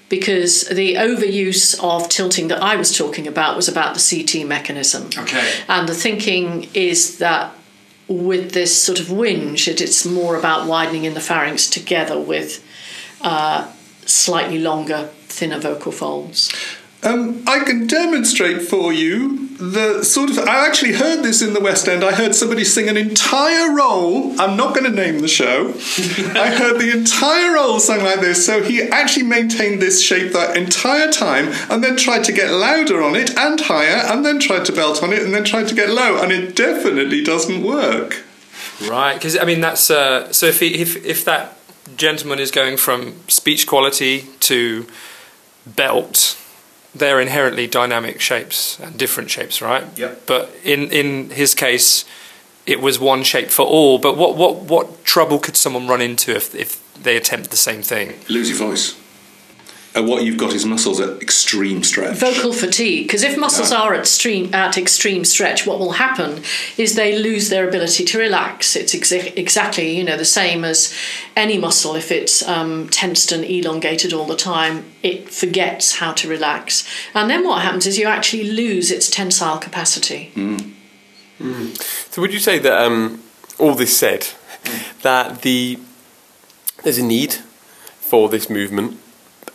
[0.10, 5.10] because the overuse of tilting that I was talking about was about the CT mechanism.
[5.18, 5.62] Okay.
[5.68, 7.54] And the thinking is that
[8.08, 12.66] with this sort of whinge, it, it's more about widening in the pharynx together with
[13.22, 13.72] uh,
[14.06, 16.52] slightly longer, thinner vocal folds.
[17.02, 19.48] Um, I can demonstrate for you.
[19.60, 22.04] the sort of I actually heard this in the West End.
[22.04, 24.34] I heard somebody sing an entire role.
[24.40, 25.70] I'm not going to name the show.
[26.40, 28.46] I heard the entire role sung like this.
[28.46, 33.02] So he actually maintained this shape that entire time, and then tried to get louder
[33.04, 35.76] on it and higher, and then tried to belt on it, and then tried to
[35.76, 38.24] get low, and it definitely doesn't work.
[38.88, 41.58] Right, because I mean that's uh, so if he, if if that
[41.98, 44.88] gentleman is going from speech quality to
[45.66, 46.39] belt,
[46.94, 49.86] they're inherently dynamic shapes and different shapes, right?
[49.98, 50.24] Yep.
[50.26, 52.06] But in in his case,
[52.66, 54.00] it was one shape for all.
[54.00, 57.82] But what what what trouble could someone run into if if they attempt the same
[57.82, 58.14] thing?
[58.28, 58.96] Lose your voice.
[60.00, 62.16] And what you've got is muscles at extreme stretch.
[62.18, 63.82] vocal fatigue because if muscles Yeah.
[63.82, 66.42] are at extreme at extreme stretch what will happen
[66.78, 68.76] is they lose their ability to relax.
[68.76, 70.94] It's exa- exactly you know the same as
[71.36, 71.96] any muscle.
[71.96, 76.88] If it's um, tensed and elongated all the time it forgets how to relax.
[77.14, 80.32] And then what happens is you actually lose its tensile capacity.
[82.12, 83.22] So would you say that um,
[83.58, 84.28] all this said,
[85.04, 85.80] that the
[86.84, 87.34] there's a need
[88.10, 88.98] for this movement,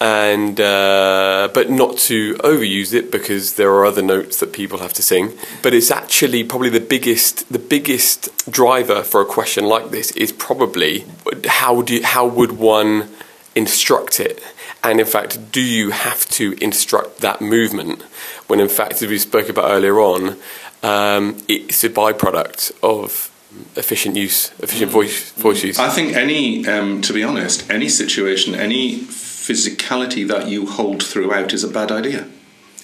[0.01, 4.92] and uh, but not to overuse it because there are other notes that people have
[4.95, 5.32] to sing.
[5.62, 10.32] But it's actually probably the biggest the biggest driver for a question like this is
[10.32, 11.05] probably
[11.47, 13.09] how do you, how would one
[13.55, 14.42] instruct it?
[14.82, 18.03] And in fact, do you have to instruct that movement
[18.49, 20.36] when, in fact, as we spoke about earlier on,
[20.82, 23.30] um, it's a byproduct of
[23.76, 25.78] efficient use, efficient voice, voice use?
[25.78, 29.07] I think any, um, to be honest, any situation, any
[29.45, 32.26] physicality that you hold throughout is a bad idea.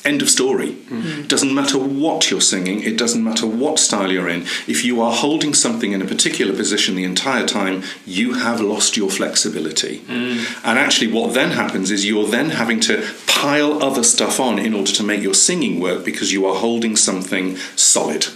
[0.05, 0.73] End of story.
[0.73, 1.27] Mm-hmm.
[1.27, 4.43] Doesn't matter what you're singing, it doesn't matter what style you're in.
[4.67, 8.97] If you are holding something in a particular position the entire time, you have lost
[8.97, 10.01] your flexibility.
[10.01, 10.65] Mm.
[10.65, 14.75] And actually, what then happens is you're then having to pile other stuff on in
[14.75, 18.27] order to make your singing work because you are holding something solid.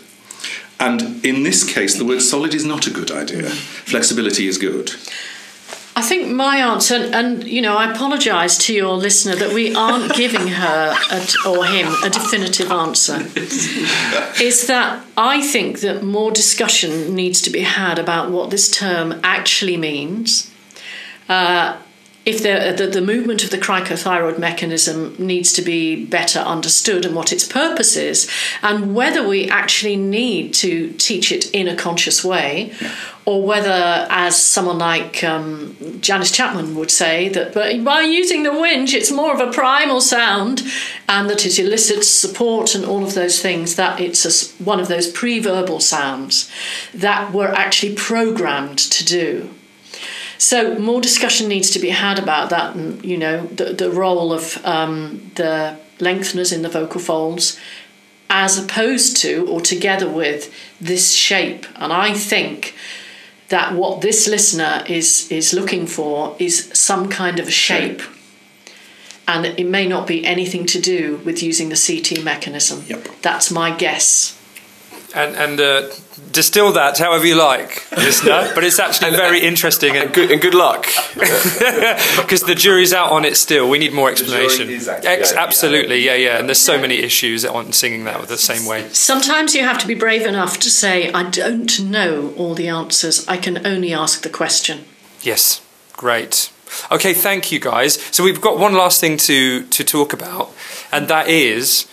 [0.81, 3.43] And in this case, the word solid is not a good idea.
[3.43, 3.91] Mm.
[3.91, 4.93] Flexibility is good.
[5.97, 9.74] I think my answer, and, and you know, I apologise to your listener that we
[9.74, 13.20] aren't giving her a, or him a definitive answer.
[14.42, 19.20] is that I think that more discussion needs to be had about what this term
[19.22, 20.51] actually means.
[21.28, 21.78] Uh,
[22.25, 27.14] if the, the, the movement of the cricothyroid mechanism needs to be better understood and
[27.14, 28.31] what its purpose is,
[28.62, 32.72] and whether we actually need to teach it in a conscious way,
[33.27, 38.51] or whether, as someone like um, Janice Chapman would say, that but by using the
[38.51, 40.62] whinge, it's more of a primal sound,
[41.09, 44.89] and that it elicits support and all of those things, that it's a one of
[44.89, 46.51] those pre verbal sounds
[46.93, 49.51] that we're actually programmed to do.
[50.39, 54.32] So more discussion needs to be had about that, and you know the the role
[54.32, 57.59] of um, the lengtheners in the vocal folds,
[58.28, 61.66] as opposed to or together with this shape.
[61.76, 62.74] And I think
[63.49, 68.03] that what this listener is is looking for is some kind of a shape,
[69.28, 72.85] and it may not be anything to do with using the CT mechanism.
[72.87, 73.09] Yep.
[73.22, 74.41] That's my guess.
[75.15, 75.89] And and uh,
[76.33, 78.51] distill that however you like, listener.
[78.55, 80.87] but it's actually very interesting and And good, and good luck.
[81.15, 83.69] because the jury's out on it still.
[83.69, 84.69] We need more explanation.
[84.69, 85.43] is actually Ex- out, yeah.
[85.43, 86.39] absolutely, yeah, yeah.
[86.39, 88.89] And there's so many issues on singing that the same way.
[88.93, 93.27] Sometimes you have to be brave enough to say, I don't know all the answers,
[93.29, 94.85] I can only ask the question.
[95.23, 95.62] Yes,
[95.93, 96.51] great.
[96.91, 98.01] Okay, thank you guys.
[98.11, 100.53] So we've got one last thing to to talk about,
[100.91, 101.87] and that is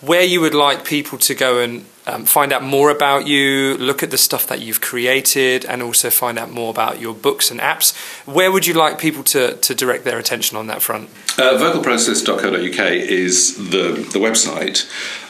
[0.00, 4.02] where you would like people to go and um, find out more about you, look
[4.02, 7.60] at the stuff that you've created, and also find out more about your books and
[7.60, 7.96] apps.
[8.26, 11.08] Where would you like people to, to direct their attention on that front?
[11.38, 14.88] Uh, vocalprocess.co.uk is the, the website.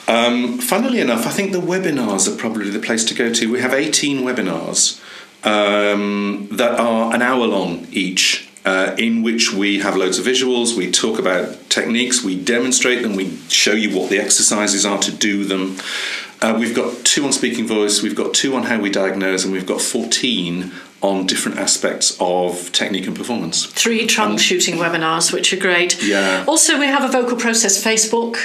[0.09, 3.51] Um, funnily enough, I think the webinars are probably the place to go to.
[3.51, 5.01] We have 18 webinars
[5.45, 8.49] um, that are an hour long each.
[8.64, 13.14] Uh, in which we have loads of visuals, we talk about techniques, we demonstrate them,
[13.14, 15.77] we show you what the exercises are to do them.
[16.43, 19.53] Uh, we've got two on speaking voice, we've got two on how we diagnose, and
[19.53, 20.70] we've got 14
[21.03, 23.66] on different aspects of technique and performance.
[23.66, 26.03] Three troubleshooting webinars, which are great.
[26.03, 26.45] Yeah.
[26.47, 28.37] Also, we have a vocal process Facebook.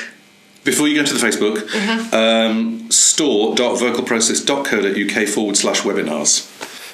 [0.64, 1.68] Before you go into the Facebook,
[2.14, 6.48] um, store.vocalprocess.co.uk forward slash webinars.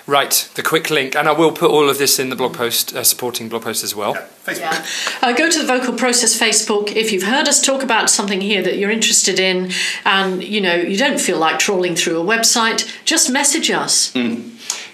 [0.07, 2.95] Right, the quick link, and I will put all of this in the blog post,
[2.95, 4.15] uh, supporting blog post as well.
[4.45, 5.21] Facebook.
[5.21, 8.61] Uh, go to the Vocal Process Facebook if you've heard us talk about something here
[8.63, 9.69] that you're interested in,
[10.05, 12.89] and you know you don't feel like trawling through a website.
[13.03, 14.13] Just message us,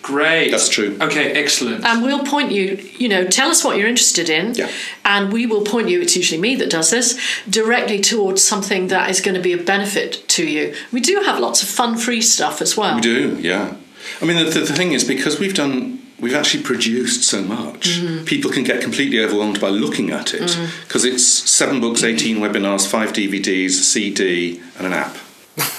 [0.02, 0.49] Great.
[0.49, 0.98] That's true.
[0.99, 1.85] Okay, excellent.
[1.85, 2.77] and we'll point you.
[2.98, 4.69] You know, tell us what you're interested in, Yeah.
[5.06, 6.02] and we will point you.
[6.02, 7.18] It's usually me that does this
[7.48, 10.73] directly towards something that is going to be a benefit to you.
[10.91, 12.95] We do have lots of fun, free stuff as well.
[12.95, 13.76] We do, yeah.
[14.21, 17.99] I mean, the, the, the thing is, because we've done, we've actually produced so much,
[17.99, 18.25] mm-hmm.
[18.25, 20.88] people can get completely overwhelmed by looking at it mm.
[20.88, 22.15] because it's seven books, mm-hmm.
[22.15, 25.17] 18 webinars, five DVDs, a CD, and an app.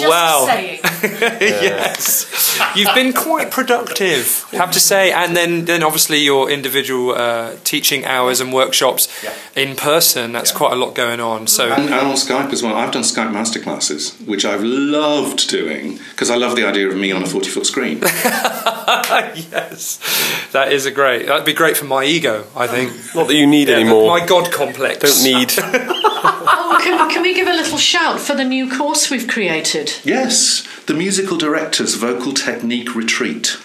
[0.00, 0.44] wow.
[0.46, 0.80] saying.
[1.40, 2.60] yes.
[2.74, 5.10] You've been quite productive, I have to say.
[5.12, 9.08] And then, then obviously your individual uh, teaching hours and workshops
[9.54, 11.46] in person, that's quite a lot going on.
[11.46, 12.74] So And, and on Skype as well.
[12.74, 17.12] I've done Skype masterclasses, which I've loved doing because I love the idea of me
[17.12, 17.98] on a 40 foot screen.
[19.50, 19.98] yes,
[20.52, 21.26] that is a great.
[21.26, 22.92] That'd be great for my ego, I think.
[23.14, 24.08] Not that you need Yeah, anymore.
[24.18, 24.98] My God complex.
[25.00, 26.12] Don't need.
[26.48, 29.92] Oh, can, can we give a little shout for the new course we've created?
[30.04, 33.58] yes, the musical director's vocal technique retreat.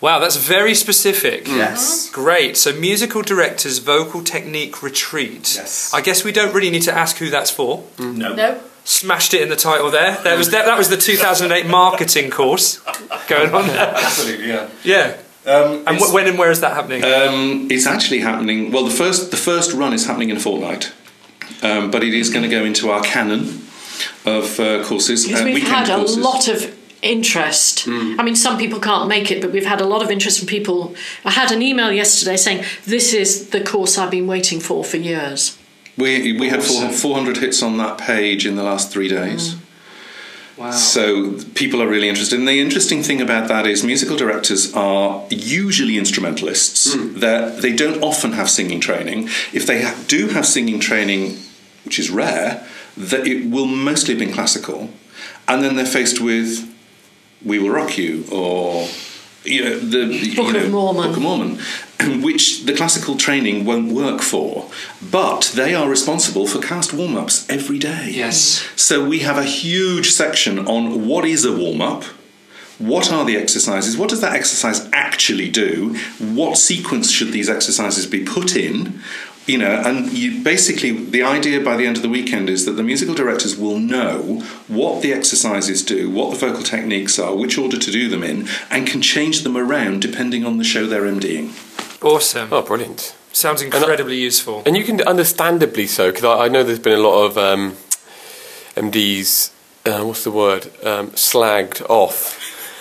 [0.00, 1.46] Wow, that's very specific.
[1.46, 2.10] Yes.
[2.10, 2.56] Great.
[2.56, 5.54] So, musical directors vocal technique retreat.
[5.54, 5.92] Yes.
[5.94, 7.84] I guess we don't really need to ask who that's for.
[7.98, 8.34] No.
[8.34, 8.60] No.
[8.84, 10.16] Smashed it in the title there.
[10.24, 12.78] That was that, that was the 2008 marketing course
[13.28, 13.94] going on there.
[13.96, 14.68] Absolutely, yeah.
[14.82, 15.16] Yeah.
[15.46, 17.04] Um, And wh- when and where is that happening?
[17.04, 18.72] Um, it's actually happening.
[18.72, 20.92] Well, the first the first run is happening in a fortnight,
[21.62, 23.62] um, but it is going to go into our canon
[24.24, 25.26] of uh, courses.
[25.26, 26.18] Because uh, we've had a courses.
[26.18, 27.86] lot of interest.
[27.88, 30.46] I mean, some people can't make it, but we've had a lot of interest from
[30.46, 30.94] people.
[31.24, 34.96] I had an email yesterday saying, This is the course I've been waiting for for
[34.96, 35.58] years.
[35.98, 39.56] We we had 400 hits on that page in the last three days.
[40.62, 40.70] Wow.
[40.70, 42.38] So people are really interested.
[42.38, 46.94] And the interesting thing about that is musical directors are usually instrumentalists.
[46.94, 47.18] Hmm.
[47.18, 49.28] That they don't often have singing training.
[49.52, 51.38] If they ha- do have singing training,
[51.84, 52.66] which is rare,
[52.96, 54.90] that it will mostly have been classical.
[55.48, 56.68] And then they're faced with
[57.44, 58.88] "We Will Rock You" or
[59.44, 61.08] you know the Book you of Mormon.
[61.08, 61.58] Book of Mormon,
[62.22, 64.70] which the classical training won't work for.
[65.10, 68.10] But they are responsible for cast warm ups every day.
[68.12, 68.66] Yes.
[68.76, 72.04] So we have a huge section on what is a warm up,
[72.78, 78.06] what are the exercises, what does that exercise actually do, what sequence should these exercises
[78.06, 79.00] be put in.
[79.44, 82.72] You know, and you basically the idea by the end of the weekend is that
[82.72, 87.58] the musical directors will know what the exercises do, what the vocal techniques are, which
[87.58, 91.02] order to do them in, and can change them around depending on the show they're
[91.02, 91.50] MDing.
[92.02, 92.48] Awesome.
[92.52, 93.14] Oh, brilliant.
[93.32, 94.62] Sounds incredibly useful.
[94.66, 97.76] And you can understandably so, because I, I know there's been a lot of um,
[98.74, 99.52] MDs,
[99.86, 102.38] uh, what's the word, um, slagged off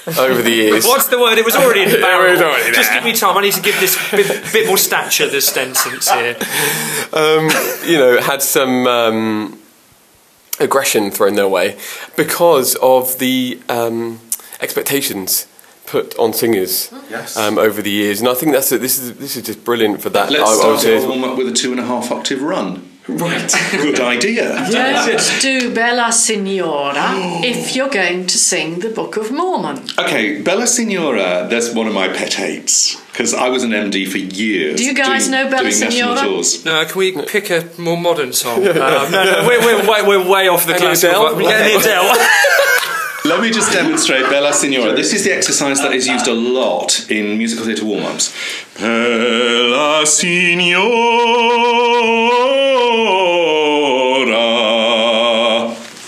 [0.07, 0.85] over the years.
[0.87, 1.37] What's the word?
[1.37, 2.35] It was already in the barrel.
[2.73, 3.37] Just give me time.
[3.37, 6.35] I need to give this bit, bit more stature, this sentence here.
[7.13, 7.49] um,
[7.85, 9.59] you know, had some um,
[10.59, 11.77] aggression thrown their way
[12.17, 14.19] because of the um,
[14.59, 15.47] expectations
[15.91, 17.35] put on singers Yes.
[17.35, 20.09] um, over the years, and I think that's this is this is just brilliant for
[20.11, 20.31] that.
[20.31, 22.11] Let's I, I start would say- our warm up with a two and a half
[22.11, 22.87] octave run.
[23.07, 23.51] Right.
[23.71, 24.43] Good idea.
[24.69, 29.79] Don't do Bella Signora if you're going to sing the Book of Mormon.
[29.97, 34.19] Okay, Bella Signora, that's one of my pet hates because I was an MD for
[34.19, 34.77] years.
[34.79, 36.21] Do you guys doing, know Bella Signora?
[36.63, 38.59] No, can we pick a more modern song?
[38.67, 41.25] Um, no, no, we're, we're, way, we're way off the Any classical.
[41.27, 41.35] Adele?
[41.37, 41.49] vibe.
[41.49, 42.27] Yeah, Adele.
[43.23, 44.95] Let me just demonstrate Bella Signora.
[44.95, 48.33] This is the exercise that is used a lot in musical theatre warm ups.
[48.79, 50.81] Bella Signora.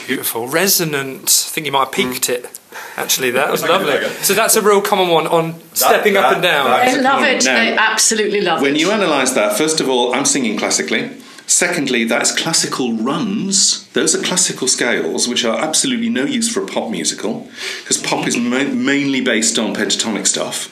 [0.08, 1.26] Beautiful, resonant.
[1.26, 2.14] I think you might have hmm.
[2.14, 2.60] peaked it.
[2.98, 4.08] Actually, that was lovely.
[4.24, 6.66] So that's a real common one on stepping up and down.
[6.66, 7.46] that- I love it.
[7.46, 8.74] Now, I absolutely love When it.
[8.74, 11.12] When you analyse that, first of all, I'm singing classically.
[11.54, 13.88] Secondly, that's classical runs.
[13.90, 17.48] Those are classical scales, which are absolutely no use for a pop musical,
[17.82, 20.66] because pop is ma- mainly based on pentatonic stuff.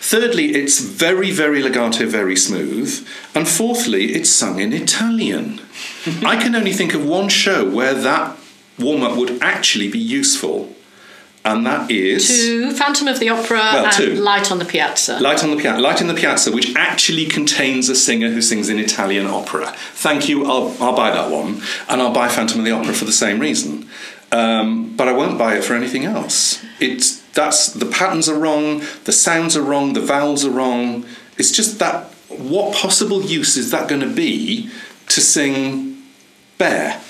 [0.00, 3.04] Thirdly, it's very, very legato, very smooth.
[3.34, 5.60] And fourthly, it's sung in Italian.
[6.24, 8.36] I can only think of one show where that
[8.78, 10.76] warm up would actually be useful,
[11.44, 12.28] and that is.
[12.28, 14.14] to Phantom of the Opera Well, and two.
[14.14, 15.18] Light on the Piazza.
[15.20, 18.68] Light on the Piazza, Light in the Piazza, which actually contains a singer who sings
[18.68, 19.72] in Italian opera.
[19.94, 20.44] Thank you.
[20.46, 23.38] I'll, I'll buy that one, and I'll buy Phantom of the Opera for the same
[23.38, 23.88] reason.
[24.30, 26.64] Um, but I won't buy it for anything else.
[26.80, 31.04] It's that's the patterns are wrong, the sounds are wrong, the vowels are wrong.
[31.36, 34.70] It's just that what possible use is that going to be
[35.08, 35.92] to sing
[36.62, 37.00] Bear?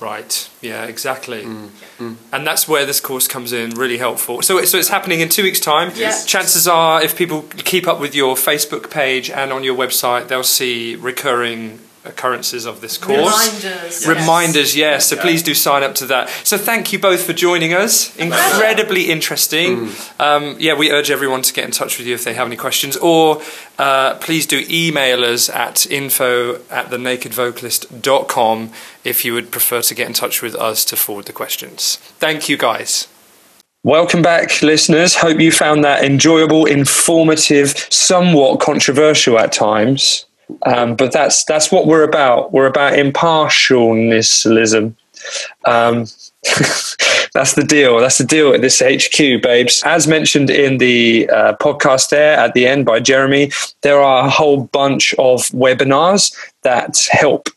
[0.00, 0.48] Right.
[0.60, 0.84] Yeah.
[0.84, 1.44] Exactly.
[1.44, 4.42] Mm, And that's where this course comes in, really helpful.
[4.42, 5.92] So, so it's happening in two weeks' time.
[5.96, 6.26] Yes.
[6.26, 10.42] Chances are, if people keep up with your Facebook page and on your website, they'll
[10.44, 13.18] see recurring occurrences of this course.
[13.18, 13.62] Reminders.
[13.62, 14.06] yes.
[14.06, 15.06] Reminders, yes.
[15.06, 16.28] So please do sign up to that.
[16.44, 18.14] So thank you both for joining us.
[18.16, 19.90] Incredibly interesting.
[20.18, 22.56] Um, yeah, we urge everyone to get in touch with you if they have any
[22.56, 23.42] questions, or
[23.78, 28.70] uh, please do email us at info at thenakedvocalist.com
[29.04, 31.96] if you would prefer to get in touch with us to forward the questions.
[32.18, 33.08] Thank you, guys.
[33.84, 35.14] Welcome back, listeners.
[35.14, 40.25] Hope you found that enjoyable, informative, somewhat controversial at times.
[40.62, 42.52] Um, but that's that's what we're about.
[42.52, 44.94] We're about impartialism.
[45.64, 46.06] Um,
[47.34, 47.98] that's the deal.
[47.98, 49.82] That's the deal at this HQ, babes.
[49.84, 53.50] As mentioned in the uh, podcast there at the end by Jeremy,
[53.82, 56.32] there are a whole bunch of webinars
[56.62, 57.48] that help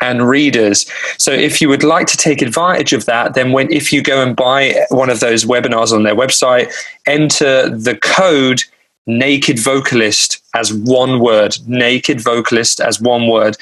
[0.01, 0.85] and readers.
[1.17, 4.21] So if you would like to take advantage of that, then when if you go
[4.21, 6.71] and buy one of those webinars on their website,
[7.05, 8.63] enter the code
[9.07, 13.57] naked vocalist as one word, naked vocalist as one word,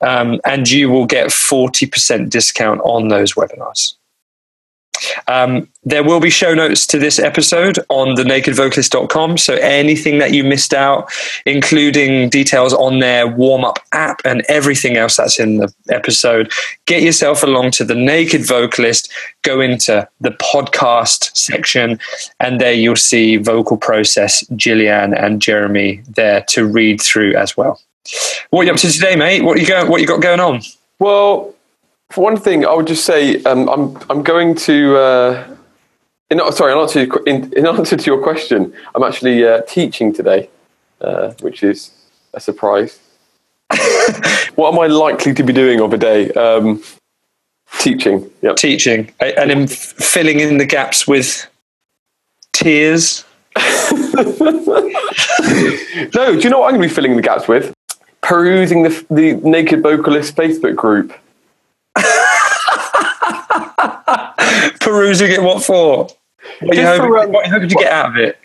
[0.00, 3.94] um, and you will get 40% discount on those webinars.
[5.26, 9.38] Um, there will be show notes to this episode on the nakedvocalist.com.
[9.38, 11.10] So anything that you missed out,
[11.46, 16.50] including details on their warm up app and everything else that's in the episode,
[16.86, 19.10] get yourself along to the Naked Vocalist,
[19.42, 21.98] go into the podcast section,
[22.40, 27.80] and there you'll see Vocal Process, Gillyanne and Jeremy there to read through as well.
[28.50, 29.42] What are you up to today, mate?
[29.42, 29.88] What you going?
[29.90, 30.62] What you got going on?
[30.98, 31.54] Well,
[32.10, 34.96] for one thing, I would just say um, I'm I'm going to.
[34.96, 35.54] Uh,
[36.30, 39.62] in, sorry, in answer, to your, in, in answer to your question, I'm actually uh,
[39.62, 40.50] teaching today,
[41.00, 41.90] uh, which is
[42.34, 43.00] a surprise.
[44.54, 46.30] what am I likely to be doing of a day?
[46.32, 46.82] Um,
[47.78, 48.30] teaching.
[48.42, 48.56] Yep.
[48.56, 51.46] Teaching and then filling in the gaps with
[52.52, 53.24] tears.
[53.56, 53.64] no,
[56.14, 57.72] do you know what I'm going to be filling the gaps with?
[58.22, 61.12] Perusing the, the Naked Vocalist Facebook group.
[64.80, 66.08] Perusing it, what for?
[66.60, 68.38] What you, hoping, for, um, what you hoping to get out of it?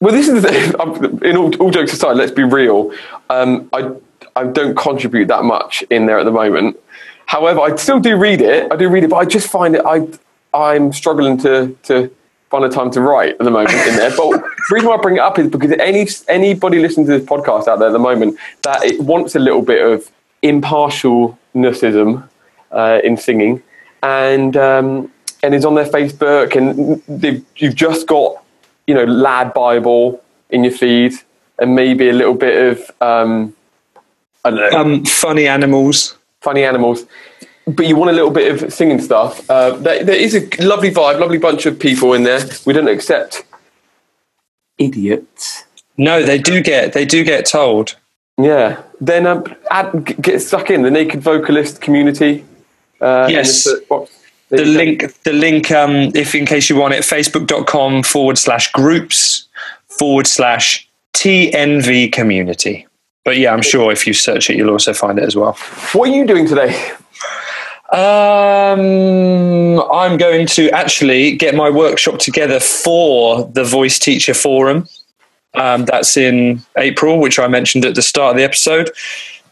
[0.00, 1.20] Well, this is the thing.
[1.24, 2.92] In all, all jokes aside, let's be real.
[3.28, 3.92] Um, I
[4.36, 6.78] I don't contribute that much in there at the moment.
[7.26, 8.72] However, I still do read it.
[8.72, 9.82] I do read it, but I just find it.
[9.84, 10.08] I
[10.54, 12.10] I'm struggling to to
[12.50, 14.10] find the time to write at the moment in there.
[14.10, 17.24] But the reason why I bring it up is because any anybody listening to this
[17.28, 20.10] podcast out there at the moment that it wants a little bit of
[20.42, 22.28] impartialnessism
[22.72, 23.62] uh, in singing,
[24.02, 25.10] and um,
[25.42, 28.42] and is on their Facebook, and they've, you've just got
[28.86, 31.14] you know Lad Bible in your feed,
[31.58, 33.54] and maybe a little bit of um,
[34.44, 36.16] I don't know Um, funny animals.
[36.40, 37.04] funny animals.
[37.74, 39.48] But you want a little bit of singing stuff.
[39.50, 42.40] Uh, there, there is a lovely vibe, lovely bunch of people in there.
[42.66, 43.44] We don't accept
[44.78, 45.64] idiots.
[45.96, 47.96] No, they do get they do get told.
[48.38, 48.82] Yeah.
[49.00, 52.44] Then um, add, get stuck in the naked vocalist community.
[53.00, 53.68] Uh, Yes.
[54.48, 59.46] The link the link um, if in case you want it, facebook.com forward slash groups
[59.86, 62.86] forward slash TNV community.
[63.24, 65.52] But yeah, I'm sure if you search it, you'll also find it as well.
[65.92, 66.90] What are you doing today?
[67.92, 74.86] Um, I'm going to actually get my workshop together for the Voice Teacher Forum.
[75.54, 78.90] Um, that's in April, which I mentioned at the start of the episode.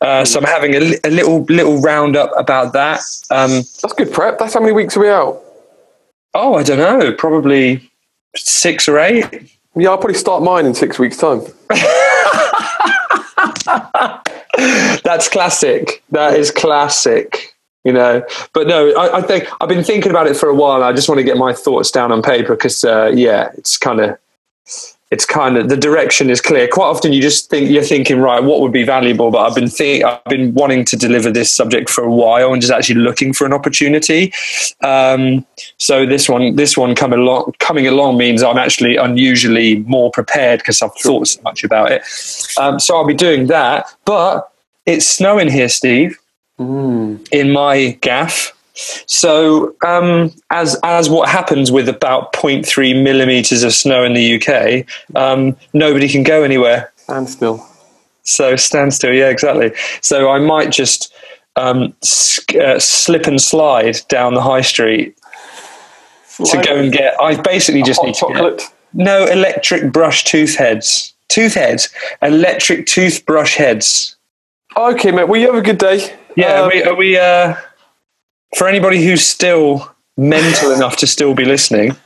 [0.00, 3.00] Uh, so I'm having a, a little little roundup about that.
[3.30, 3.50] Um,
[3.82, 4.38] That's good prep.
[4.38, 5.42] That's how many weeks are we out?
[6.34, 7.90] oh, I don't know, probably
[8.36, 9.26] six or eight.
[9.76, 11.40] Yeah, I'll probably start mine in six weeks' time.
[15.04, 16.02] That's classic.
[16.10, 17.54] That is classic.
[17.84, 18.22] You know,
[18.52, 20.82] but no, I, I think I've been thinking about it for a while.
[20.82, 24.00] I just want to get my thoughts down on paper because, uh, yeah, it's kind
[24.00, 24.18] of,
[25.10, 26.68] it's kind of the direction is clear.
[26.68, 29.30] Quite often, you just think you're thinking, right, what would be valuable?
[29.30, 32.60] But I've been think I've been wanting to deliver this subject for a while and
[32.60, 34.34] just actually looking for an opportunity.
[34.84, 35.46] Um,
[35.78, 40.60] so this one, this one coming along, coming along means I'm actually unusually more prepared
[40.60, 42.02] because I've thought so much about it.
[42.60, 43.86] Um, so I'll be doing that.
[44.04, 44.52] But
[44.84, 46.18] it's snowing here, Steve,
[46.58, 48.52] in my gaff.
[49.06, 54.86] So, um, as as what happens with about 0.3 millimeters of snow in the UK,
[55.16, 56.92] um, nobody can go anywhere.
[56.96, 57.66] Stand still.
[58.22, 59.12] So stand still.
[59.12, 59.72] Yeah, exactly.
[60.00, 61.12] So I might just
[61.56, 61.94] um,
[62.60, 65.16] uh, slip and slide down the high street
[66.44, 67.20] to go and get.
[67.20, 68.62] I basically just need to get- chocolate.
[68.92, 71.14] no electric brush tooth heads.
[71.28, 71.88] Tooth heads.
[72.22, 74.16] Electric toothbrush heads.
[74.76, 75.24] Okay, mate.
[75.28, 76.14] Well, you have a good day.
[76.38, 76.60] Yeah.
[76.60, 77.56] Um, are we, are we uh,
[78.56, 81.96] for anybody who's still mental enough to still be listening?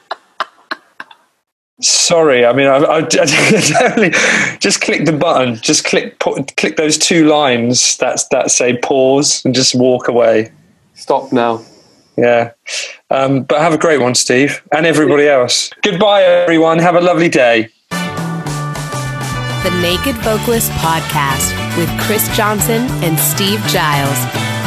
[1.83, 4.13] Sorry, I mean, I, I, I definitely
[4.59, 5.57] just click the button.
[5.57, 10.51] Just click, put, click those two lines that that say pause and just walk away.
[10.95, 11.63] Stop now.
[12.17, 12.53] Yeah,
[13.11, 15.71] um, but have a great one, Steve, and everybody else.
[15.83, 16.79] Goodbye, everyone.
[16.79, 17.69] Have a lovely day.
[17.91, 24.62] The Naked Vocalist Podcast with Chris Johnson and Steve Giles.